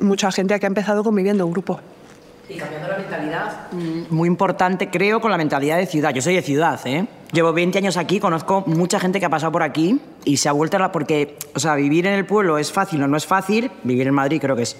Mucha 0.00 0.32
gente 0.32 0.52
aquí 0.52 0.66
ha 0.66 0.68
empezado 0.68 1.04
conviviendo 1.04 1.44
en 1.44 1.52
grupos. 1.52 1.78
Y 2.48 2.56
cambiando 2.56 2.88
la 2.88 2.98
mentalidad. 2.98 3.72
Muy 4.10 4.26
importante, 4.26 4.90
creo, 4.90 5.20
con 5.20 5.30
la 5.30 5.36
mentalidad 5.36 5.76
de 5.76 5.86
ciudad. 5.86 6.12
Yo 6.12 6.20
soy 6.20 6.34
de 6.34 6.42
ciudad, 6.42 6.80
¿eh? 6.84 7.06
Llevo 7.30 7.52
20 7.52 7.78
años 7.78 7.96
aquí, 7.96 8.18
conozco 8.18 8.64
mucha 8.66 8.98
gente 8.98 9.20
que 9.20 9.26
ha 9.26 9.30
pasado 9.30 9.52
por 9.52 9.62
aquí 9.62 10.00
y 10.24 10.38
se 10.38 10.48
ha 10.48 10.52
vuelto 10.52 10.78
a 10.78 10.80
la... 10.80 10.90
Porque, 10.90 11.36
o 11.54 11.60
sea, 11.60 11.76
vivir 11.76 12.08
en 12.08 12.14
el 12.14 12.26
pueblo 12.26 12.58
es 12.58 12.72
fácil 12.72 13.00
o 13.04 13.06
no 13.06 13.16
es 13.16 13.24
fácil. 13.24 13.70
Vivir 13.84 14.08
en 14.08 14.14
Madrid 14.14 14.40
creo 14.40 14.56
que 14.56 14.62
es... 14.62 14.76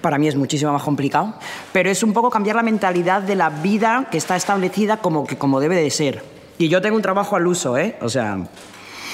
Para 0.00 0.18
mí 0.18 0.26
es 0.26 0.34
muchísimo 0.34 0.72
más 0.72 0.82
complicado. 0.82 1.34
Pero 1.72 1.90
es 1.90 2.02
un 2.02 2.12
poco 2.12 2.28
cambiar 2.28 2.56
la 2.56 2.64
mentalidad 2.64 3.22
de 3.22 3.36
la 3.36 3.50
vida 3.50 4.08
que 4.10 4.18
está 4.18 4.34
establecida 4.34 4.96
como, 4.96 5.28
que, 5.28 5.38
como 5.38 5.60
debe 5.60 5.76
de 5.76 5.90
ser. 5.90 6.35
Y 6.58 6.68
yo 6.68 6.80
tengo 6.80 6.96
un 6.96 7.02
trabajo 7.02 7.36
al 7.36 7.46
uso, 7.46 7.76
¿eh? 7.76 7.96
O 8.00 8.08
sea, 8.08 8.34
¿En 8.34 8.48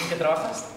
qué 0.08 0.16
trabajas? 0.16 0.72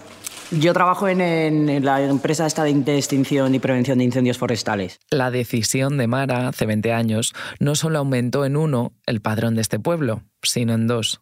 yo 0.50 0.72
trabajo 0.72 1.08
en, 1.08 1.84
la 1.84 2.02
empresa 2.02 2.46
esta 2.46 2.64
de 2.64 2.96
extinción 2.96 3.54
y 3.54 3.58
prevención 3.58 3.98
de 3.98 4.04
incendios 4.04 4.38
forestales. 4.38 5.00
La 5.10 5.30
decisión 5.30 5.96
de 5.98 6.06
Mara, 6.06 6.48
hace 6.48 6.66
20 6.66 6.92
años, 6.92 7.34
no 7.58 7.74
solo 7.74 7.98
aumentó 7.98 8.44
en 8.44 8.56
uno 8.56 8.92
el 9.06 9.20
padrón 9.20 9.54
de 9.54 9.62
este 9.62 9.78
pueblo, 9.78 10.22
sino 10.42 10.74
en 10.74 10.86
dos. 10.86 11.20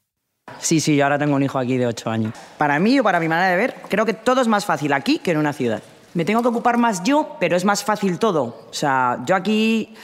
Sí, 0.59 0.81
sí, 0.81 0.97
yo 0.97 1.05
ahora 1.05 1.19
tengo 1.19 1.37
un 1.37 1.43
hijo 1.43 1.59
aquí 1.59 1.79
de 1.79 1.87
8 1.87 2.11
años. 2.11 2.35
Para 2.59 2.79
mí 2.79 2.99
o 3.01 3.03
para 3.03 3.19
mi 3.19 3.29
manera 3.29 3.49
de 3.49 3.57
ver, 3.57 3.75
creo 3.89 4.05
que 4.05 4.13
todo 4.13 4.43
es 4.43 4.49
más 4.49 4.67
fácil 4.67 4.93
aquí 4.93 5.19
que 5.19 5.31
en 5.31 5.39
una 5.39 5.53
ciudad. 5.53 5.83
Me 6.13 6.25
tengo 6.25 6.43
que 6.43 6.49
ocupar 6.49 6.77
más 6.77 7.03
yo, 7.03 7.37
pero 7.41 7.57
es 7.57 7.65
más 7.65 7.83
fácil 7.83 8.19
todo. 8.19 8.67
O 8.69 8.75
sea, 8.75 9.19
yo 9.27 9.35
aquí, 9.35 9.95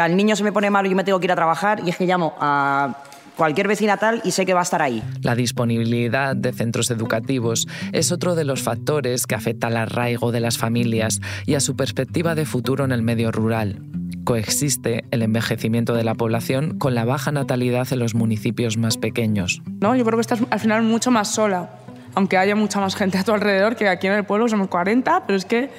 al 0.00 0.16
niño 0.16 0.36
se 0.36 0.42
me 0.42 0.52
pone 0.52 0.70
malo 0.70 0.88
y 0.88 0.90
yo 0.90 0.96
me 0.96 1.04
tengo 1.04 1.20
que 1.20 1.26
ir 1.26 1.32
a 1.32 1.36
trabajar 1.36 1.82
y 1.84 1.90
es 1.90 1.96
que 1.96 2.06
llamo 2.06 2.34
a 2.40 3.02
cualquier 3.36 3.68
vecina 3.68 3.96
tal 3.96 4.20
y 4.24 4.30
sé 4.30 4.46
que 4.46 4.54
va 4.54 4.60
a 4.60 4.64
estar 4.64 4.82
ahí. 4.82 5.02
La 5.22 5.34
disponibilidad 5.34 6.36
de 6.36 6.52
centros 6.52 6.90
educativos 6.90 7.66
es 7.92 8.12
otro 8.12 8.34
de 8.34 8.44
los 8.44 8.62
factores 8.62 9.26
que 9.26 9.34
afecta 9.34 9.68
al 9.68 9.76
arraigo 9.76 10.32
de 10.32 10.40
las 10.40 10.58
familias 10.58 11.20
y 11.46 11.54
a 11.54 11.60
su 11.60 11.76
perspectiva 11.76 12.34
de 12.34 12.44
futuro 12.44 12.84
en 12.84 12.92
el 12.92 13.02
medio 13.02 13.32
rural. 13.32 13.80
Coexiste 14.24 15.04
el 15.10 15.22
envejecimiento 15.22 15.94
de 15.94 16.04
la 16.04 16.14
población 16.14 16.78
con 16.78 16.94
la 16.94 17.04
baja 17.04 17.30
natalidad 17.30 17.86
en 17.92 17.98
los 17.98 18.14
municipios 18.14 18.76
más 18.76 18.96
pequeños. 18.96 19.62
¿no? 19.80 19.94
Yo 19.94 20.04
creo 20.04 20.16
que 20.16 20.22
estás 20.22 20.40
al 20.50 20.60
final 20.60 20.82
mucho 20.82 21.10
más 21.10 21.28
sola, 21.28 21.70
aunque 22.14 22.38
haya 22.38 22.56
mucha 22.56 22.80
más 22.80 22.96
gente 22.96 23.18
a 23.18 23.24
tu 23.24 23.32
alrededor, 23.32 23.76
que 23.76 23.88
aquí 23.88 24.06
en 24.06 24.14
el 24.14 24.24
pueblo 24.24 24.48
somos 24.48 24.68
40, 24.68 25.24
pero 25.26 25.36
es 25.36 25.44
que 25.44 25.70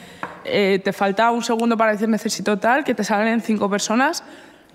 eh, 0.44 0.80
te 0.84 0.94
falta 0.94 1.32
un 1.32 1.42
segundo 1.42 1.76
para 1.76 1.94
decir 1.94 2.08
necesito 2.08 2.60
tal, 2.60 2.84
que 2.84 2.94
te 2.94 3.04
salen 3.04 3.42
cinco 3.42 3.70
personas 3.70 4.24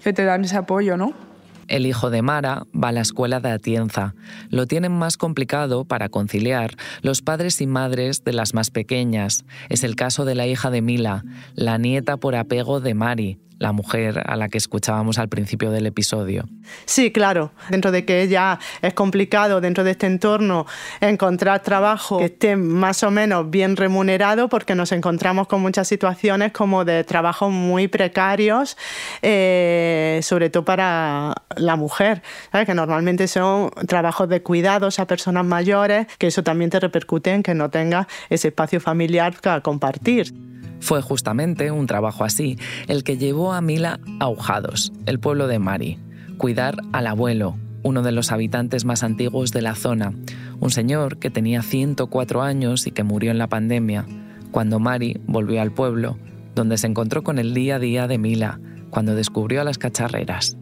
que 0.02 0.12
te 0.12 0.24
dan 0.24 0.44
ese 0.44 0.56
apoyo, 0.56 0.96
¿no? 0.96 1.29
El 1.70 1.86
hijo 1.86 2.10
de 2.10 2.20
Mara 2.20 2.66
va 2.74 2.88
a 2.88 2.92
la 2.92 3.00
escuela 3.00 3.38
de 3.38 3.48
Atienza. 3.48 4.16
Lo 4.48 4.66
tienen 4.66 4.90
más 4.90 5.16
complicado 5.16 5.84
para 5.84 6.08
conciliar 6.08 6.74
los 7.00 7.22
padres 7.22 7.60
y 7.60 7.68
madres 7.68 8.24
de 8.24 8.32
las 8.32 8.54
más 8.54 8.70
pequeñas. 8.70 9.44
Es 9.68 9.84
el 9.84 9.94
caso 9.94 10.24
de 10.24 10.34
la 10.34 10.48
hija 10.48 10.72
de 10.72 10.82
Mila, 10.82 11.24
la 11.54 11.78
nieta 11.78 12.16
por 12.16 12.34
apego 12.34 12.80
de 12.80 12.94
Mari, 12.94 13.38
la 13.60 13.72
mujer 13.72 14.22
a 14.26 14.36
la 14.36 14.48
que 14.48 14.58
escuchábamos 14.58 15.18
al 15.18 15.28
principio 15.28 15.70
del 15.70 15.86
episodio. 15.86 16.48
Sí, 16.86 17.12
claro. 17.12 17.52
Dentro 17.68 17.92
de 17.92 18.06
que 18.06 18.26
ya 18.26 18.58
es 18.80 18.94
complicado 18.94 19.60
dentro 19.60 19.84
de 19.84 19.92
este 19.92 20.06
entorno 20.06 20.66
encontrar 21.00 21.62
trabajo 21.62 22.18
que 22.18 22.24
esté 22.24 22.56
más 22.56 23.02
o 23.02 23.10
menos 23.10 23.50
bien 23.50 23.76
remunerado 23.76 24.48
porque 24.48 24.74
nos 24.74 24.92
encontramos 24.92 25.46
con 25.46 25.60
muchas 25.60 25.86
situaciones 25.86 26.52
como 26.52 26.86
de 26.86 27.04
trabajos 27.04 27.52
muy 27.52 27.86
precarios, 27.86 28.78
eh, 29.20 30.20
sobre 30.22 30.48
todo 30.48 30.64
para 30.64 31.34
la 31.56 31.76
mujer, 31.76 32.22
que 32.64 32.74
normalmente 32.74 33.28
son 33.28 33.70
trabajos 33.86 34.28
de 34.30 34.42
cuidados 34.42 34.98
a 34.98 35.06
personas 35.06 35.44
mayores, 35.44 36.06
que 36.16 36.28
eso 36.28 36.42
también 36.42 36.70
te 36.70 36.80
repercute 36.80 37.32
en 37.32 37.42
que 37.42 37.54
no 37.54 37.68
tengas 37.68 38.06
ese 38.30 38.48
espacio 38.48 38.80
familiar 38.80 39.34
para 39.42 39.60
compartir. 39.60 40.49
Fue 40.80 41.02
justamente 41.02 41.70
un 41.70 41.86
trabajo 41.86 42.24
así 42.24 42.58
el 42.88 43.04
que 43.04 43.18
llevó 43.18 43.52
a 43.52 43.60
Mila 43.60 44.00
a 44.18 44.28
Ujados, 44.28 44.92
el 45.06 45.20
pueblo 45.20 45.46
de 45.46 45.58
Mari, 45.58 45.98
cuidar 46.38 46.76
al 46.92 47.06
abuelo, 47.06 47.56
uno 47.82 48.02
de 48.02 48.12
los 48.12 48.32
habitantes 48.32 48.84
más 48.84 49.02
antiguos 49.02 49.52
de 49.52 49.62
la 49.62 49.74
zona, 49.74 50.12
un 50.58 50.70
señor 50.70 51.18
que 51.18 51.30
tenía 51.30 51.62
104 51.62 52.42
años 52.42 52.86
y 52.86 52.90
que 52.90 53.04
murió 53.04 53.30
en 53.30 53.38
la 53.38 53.48
pandemia, 53.48 54.06
cuando 54.50 54.80
Mari 54.80 55.20
volvió 55.26 55.60
al 55.62 55.72
pueblo, 55.72 56.18
donde 56.54 56.78
se 56.78 56.86
encontró 56.86 57.22
con 57.22 57.38
el 57.38 57.54
día 57.54 57.76
a 57.76 57.78
día 57.78 58.06
de 58.06 58.18
Mila, 58.18 58.60
cuando 58.90 59.14
descubrió 59.14 59.60
a 59.60 59.64
las 59.64 59.78
cacharreras. 59.78 60.56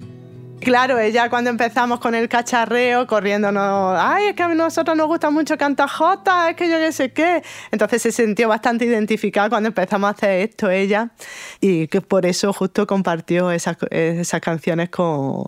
Claro, 0.61 0.99
ella 0.99 1.31
cuando 1.31 1.51
empezamos 1.51 2.01
con 2.01 2.15
el 2.15 2.29
cacharreo, 2.29 3.07
corriéndonos, 3.07 3.97
ay, 3.99 4.29
es 4.29 4.35
que 4.35 4.43
a 4.43 4.49
nosotros 4.49 4.97
nos 4.97 5.07
gusta 5.07 5.31
mucho 5.31 5.57
cantar 5.57 5.89
jota, 5.89 6.51
es 6.51 6.57
que 6.57 6.69
yo 6.69 6.79
qué 6.79 6.93
sé 6.93 7.13
qué. 7.13 7.43
Entonces 7.71 8.03
se 8.03 8.13
sintió 8.13 8.49
bastante 8.49 8.85
identificada 8.85 9.49
cuando 9.49 9.69
empezamos 9.69 10.09
a 10.09 10.11
hacer 10.13 10.49
esto 10.49 10.69
ella 10.71 11.11
y 11.61 11.87
que 11.89 12.01
por 12.01 12.27
eso 12.27 12.53
justo 12.53 12.87
compartió 12.87 13.51
esas, 13.51 13.77
esas 13.91 14.41
canciones 14.41 14.91
con, 14.91 15.45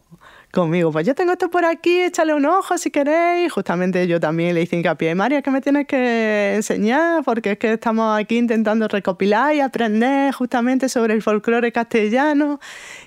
conmigo. 0.53 0.91
Pues 0.93 1.07
yo 1.07 1.15
tengo 1.15 1.33
esto 1.33 1.49
por 1.51 1.65
aquí, 1.65 2.01
échale 2.03 2.35
un 2.35 2.45
ojo 2.47 2.77
si 2.79 2.91
queréis. 2.91 3.53
Justamente 3.53 4.07
yo 4.07 4.19
también 4.21 4.55
le 4.55 4.63
hice 4.63 4.77
hincapié, 4.77 5.15
María, 5.15 5.43
que 5.43 5.51
me 5.51 5.61
tienes 5.61 5.87
que 5.87 6.55
enseñar, 6.57 7.23
porque 7.25 7.53
es 7.53 7.59
que 7.59 7.73
estamos 7.75 8.19
aquí 8.19 8.37
intentando 8.39 8.89
recopilar 8.89 9.55
y 9.55 9.61
aprender 9.61 10.33
justamente 10.33 10.89
sobre 10.89 11.15
el 11.15 11.23
folclore 11.23 11.71
castellano. 11.73 12.59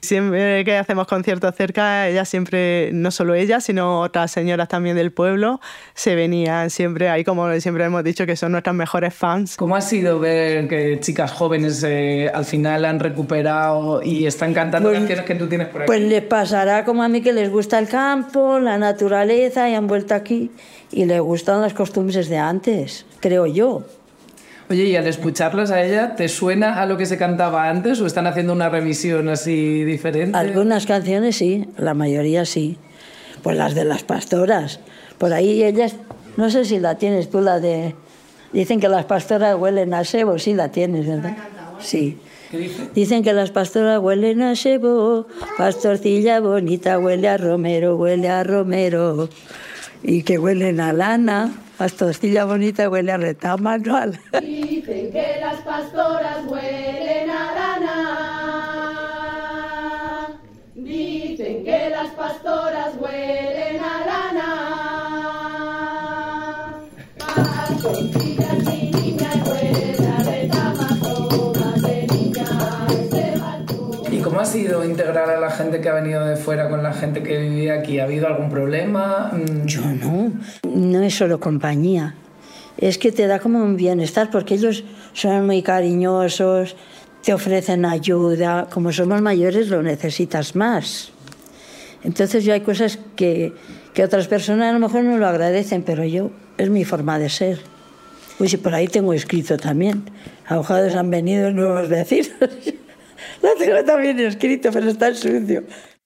Siempre 0.01 0.63
que 0.63 0.77
hacemos 0.77 1.07
conciertos 1.07 1.53
cerca, 1.55 2.07
ella 2.07 2.25
siempre, 2.25 2.89
no 2.93 3.11
solo 3.11 3.33
ella, 3.35 3.59
sino 3.59 4.01
otras 4.01 4.31
señoras 4.31 4.67
también 4.67 4.95
del 4.95 5.11
pueblo, 5.11 5.59
se 5.93 6.15
venían 6.15 6.69
siempre 6.69 7.09
ahí, 7.09 7.23
como 7.23 7.51
siempre 7.59 7.83
hemos 7.83 8.03
dicho, 8.03 8.25
que 8.25 8.35
son 8.35 8.51
nuestras 8.53 8.75
mejores 8.75 9.13
fans. 9.13 9.57
¿Cómo 9.57 9.75
ha 9.75 9.81
sido 9.81 10.19
ver 10.19 10.67
que 10.67 10.99
chicas 11.01 11.31
jóvenes 11.31 11.83
eh, 11.85 12.31
al 12.33 12.45
final 12.45 12.85
han 12.85 12.99
recuperado 12.99 14.01
y 14.01 14.25
están 14.25 14.53
cantando 14.53 14.89
Pues- 14.89 14.99
canciones 14.99 15.25
que 15.25 15.35
tú 15.35 15.47
tienes 15.47 15.67
por 15.67 15.81
aquí? 15.81 15.87
Pues 15.87 16.01
les 16.01 16.21
pasará 16.23 16.85
como 16.85 17.03
a 17.03 17.09
mí 17.09 17.21
que 17.21 17.32
les 17.33 17.49
gusta 17.49 17.79
el 17.79 17.87
campo, 17.87 18.59
la 18.59 18.77
naturaleza 18.77 19.69
y 19.69 19.73
han 19.73 19.87
vuelto 19.87 20.13
aquí 20.15 20.51
y 20.91 21.05
les 21.05 21.19
gustan 21.19 21.61
las 21.61 21.73
costumbres 21.73 22.29
de 22.29 22.37
antes, 22.37 23.05
creo 23.19 23.45
yo. 23.45 23.83
Oye, 24.69 24.85
y 24.85 24.95
al 24.95 25.07
escucharlas 25.07 25.71
a 25.71 25.83
ella, 25.83 26.15
¿te 26.15 26.29
suena 26.29 26.81
a 26.81 26.85
lo 26.85 26.97
que 26.97 27.05
se 27.05 27.17
cantaba 27.17 27.69
antes 27.69 27.99
o 27.99 28.05
están 28.05 28.27
haciendo 28.27 28.53
una 28.53 28.69
revisión 28.69 29.27
así 29.29 29.83
diferente? 29.83 30.37
Algunas 30.37 30.85
canciones 30.85 31.35
sí, 31.35 31.67
la 31.77 31.93
mayoría 31.93 32.45
sí. 32.45 32.77
Pues 33.41 33.57
las 33.57 33.75
de 33.75 33.83
las 33.83 34.03
pastoras. 34.03 34.79
Por 35.17 35.33
ahí 35.33 35.63
ellas, 35.63 35.95
no 36.37 36.49
sé 36.49 36.63
si 36.63 36.79
la 36.79 36.95
tienes 36.95 37.29
tú, 37.29 37.41
la 37.41 37.59
de... 37.59 37.95
Dicen 38.53 38.79
que 38.79 38.87
las 38.87 39.05
pastoras 39.05 39.55
huelen 39.57 39.93
a 39.93 40.03
sebo, 40.05 40.39
sí 40.39 40.53
la 40.53 40.69
tienes, 40.69 41.07
¿verdad? 41.07 41.35
Sí. 41.79 42.17
¿Qué 42.53 42.59
dice? 42.59 42.87
Dicen 42.93 43.23
que 43.23 43.33
las 43.33 43.49
pastoras 43.49 43.97
huelen 43.99 44.43
a 44.43 44.55
sebo, 44.55 45.25
pastorcilla 45.57 46.39
bonita 46.39 46.99
huele 46.99 47.27
a 47.27 47.37
romero, 47.37 47.95
huele 47.97 48.29
a 48.29 48.43
romero. 48.43 49.27
Y 50.03 50.21
que 50.21 50.37
huelen 50.37 50.79
a 50.79 50.93
lana, 50.93 51.51
pastorcilla 51.79 52.45
bonita 52.45 52.91
huele 52.91 53.11
a 53.11 53.17
retama 53.17 53.79
manual. 53.79 54.19
Dicen 54.39 55.11
que 55.11 55.37
las 55.39 55.61
pastoras 55.61 56.45
huelen 56.45 57.02
sido 74.53 74.85
integrar 74.85 75.29
a 75.31 75.39
la 75.39 75.49
gente 75.49 75.81
que 75.81 75.89
ha 75.89 75.93
venido 75.95 76.23
de 76.25 76.35
fuera 76.35 76.69
con 76.69 76.83
la 76.83 76.93
gente 76.93 77.23
que 77.23 77.39
vive 77.39 77.71
aquí? 77.71 77.99
¿Ha 77.99 78.03
habido 78.03 78.27
algún 78.27 78.49
problema? 78.49 79.31
Mm, 79.33 79.65
Yo 79.65 79.81
no. 79.81 80.31
No 80.63 81.01
es 81.01 81.15
solo 81.15 81.39
compañía. 81.39 82.13
Es 82.77 82.99
que 82.99 83.11
te 83.11 83.25
da 83.25 83.39
como 83.39 83.63
un 83.63 83.75
bienestar 83.75 84.29
porque 84.31 84.53
ellos 84.53 84.83
son 85.13 85.47
muy 85.47 85.63
cariñosos, 85.63 86.75
te 87.23 87.33
ofrecen 87.33 87.83
ayuda. 87.85 88.67
Como 88.71 88.91
somos 88.91 89.21
mayores 89.21 89.69
lo 89.69 89.81
necesitas 89.81 90.55
más. 90.55 91.11
Entonces 92.03 92.43
yo 92.43 92.53
hay 92.53 92.61
cosas 92.61 92.99
que, 93.15 93.53
que 93.93 94.03
otras 94.03 94.27
personas 94.27 94.69
a 94.69 94.73
lo 94.73 94.79
mejor 94.79 95.03
no 95.03 95.17
lo 95.17 95.27
agradecen, 95.27 95.81
pero 95.83 96.03
yo 96.03 96.29
es 96.59 96.69
mi 96.69 96.85
forma 96.85 97.17
de 97.17 97.29
ser. 97.29 97.59
Pues 98.37 98.51
si 98.51 98.57
por 98.57 98.75
ahí 98.75 98.87
tengo 98.87 99.13
escrito 99.13 99.57
también. 99.57 100.03
A 100.47 100.59
Ojados 100.59 100.95
han 100.95 101.09
venido 101.09 101.51
nuevos 101.51 101.89
vecinos. 101.89 102.27
lo 103.43 103.55
tengo 103.55 103.83
también 103.83 104.19
escrito, 104.19 104.71
pero 104.71 104.89
está 104.89 105.13
sucio. 105.13 105.63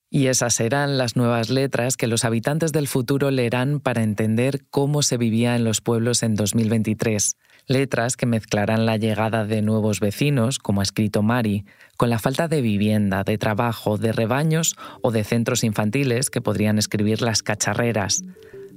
Y 0.09 0.27
esas 0.27 0.53
serán 0.55 0.97
las 0.97 1.15
nuevas 1.15 1.49
letras 1.49 1.97
que 1.97 2.07
los 2.07 2.23
habitantes 2.23 2.71
del 2.71 2.87
futuro 2.87 3.29
leerán 3.29 3.79
para 3.81 4.03
entender 4.03 4.61
cómo 4.69 5.01
se 5.01 5.17
vivía 5.17 5.55
en 5.55 5.65
los 5.65 5.81
pueblos 5.81 6.23
en 6.23 6.35
2023. 6.35 7.35
Letras 7.67 8.15
que 8.15 8.25
mezclarán 8.25 8.85
la 8.85 8.95
llegada 8.95 9.45
de 9.45 9.61
nuevos 9.61 9.99
vecinos, 9.99 10.59
como 10.59 10.79
ha 10.79 10.83
escrito 10.83 11.23
Mari, 11.23 11.65
con 11.97 12.09
la 12.09 12.19
falta 12.19 12.47
de 12.47 12.61
vivienda, 12.61 13.25
de 13.25 13.37
trabajo, 13.37 13.97
de 13.97 14.13
rebaños 14.13 14.77
o 15.01 15.11
de 15.11 15.25
centros 15.25 15.65
infantiles 15.65 16.29
que 16.29 16.41
podrían 16.41 16.77
escribir 16.77 17.21
las 17.21 17.43
cacharreras. 17.43 18.23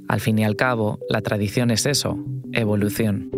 Al 0.09 0.21
fin 0.21 0.41
y 0.41 0.45
al 0.45 0.57
cabo, 0.57 0.99
la 1.09 1.21
tradición 1.21 1.71
es 1.71 1.87
eso, 1.87 2.19
evolución. 2.53 3.31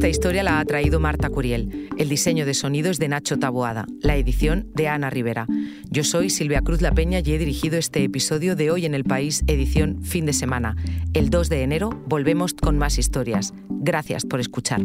Esta 0.00 0.08
historia 0.08 0.42
la 0.42 0.60
ha 0.60 0.64
traído 0.64 0.98
Marta 0.98 1.28
Curiel. 1.28 1.90
El 1.98 2.08
diseño 2.08 2.46
de 2.46 2.54
sonido 2.54 2.90
es 2.90 2.98
de 2.98 3.08
Nacho 3.08 3.38
Taboada. 3.38 3.84
La 4.00 4.16
edición 4.16 4.70
de 4.74 4.88
Ana 4.88 5.10
Rivera. 5.10 5.46
Yo 5.90 6.04
soy 6.04 6.30
Silvia 6.30 6.62
Cruz 6.62 6.80
La 6.80 6.92
Peña 6.92 7.18
y 7.22 7.32
he 7.34 7.38
dirigido 7.38 7.76
este 7.76 8.02
episodio 8.02 8.56
de 8.56 8.70
Hoy 8.70 8.86
en 8.86 8.94
el 8.94 9.04
País, 9.04 9.44
edición 9.46 10.02
fin 10.02 10.24
de 10.24 10.32
semana. 10.32 10.74
El 11.12 11.28
2 11.28 11.50
de 11.50 11.64
enero 11.64 11.90
volvemos 12.06 12.54
con 12.54 12.78
más 12.78 12.96
historias. 12.96 13.52
Gracias 13.68 14.24
por 14.24 14.40
escuchar. 14.40 14.80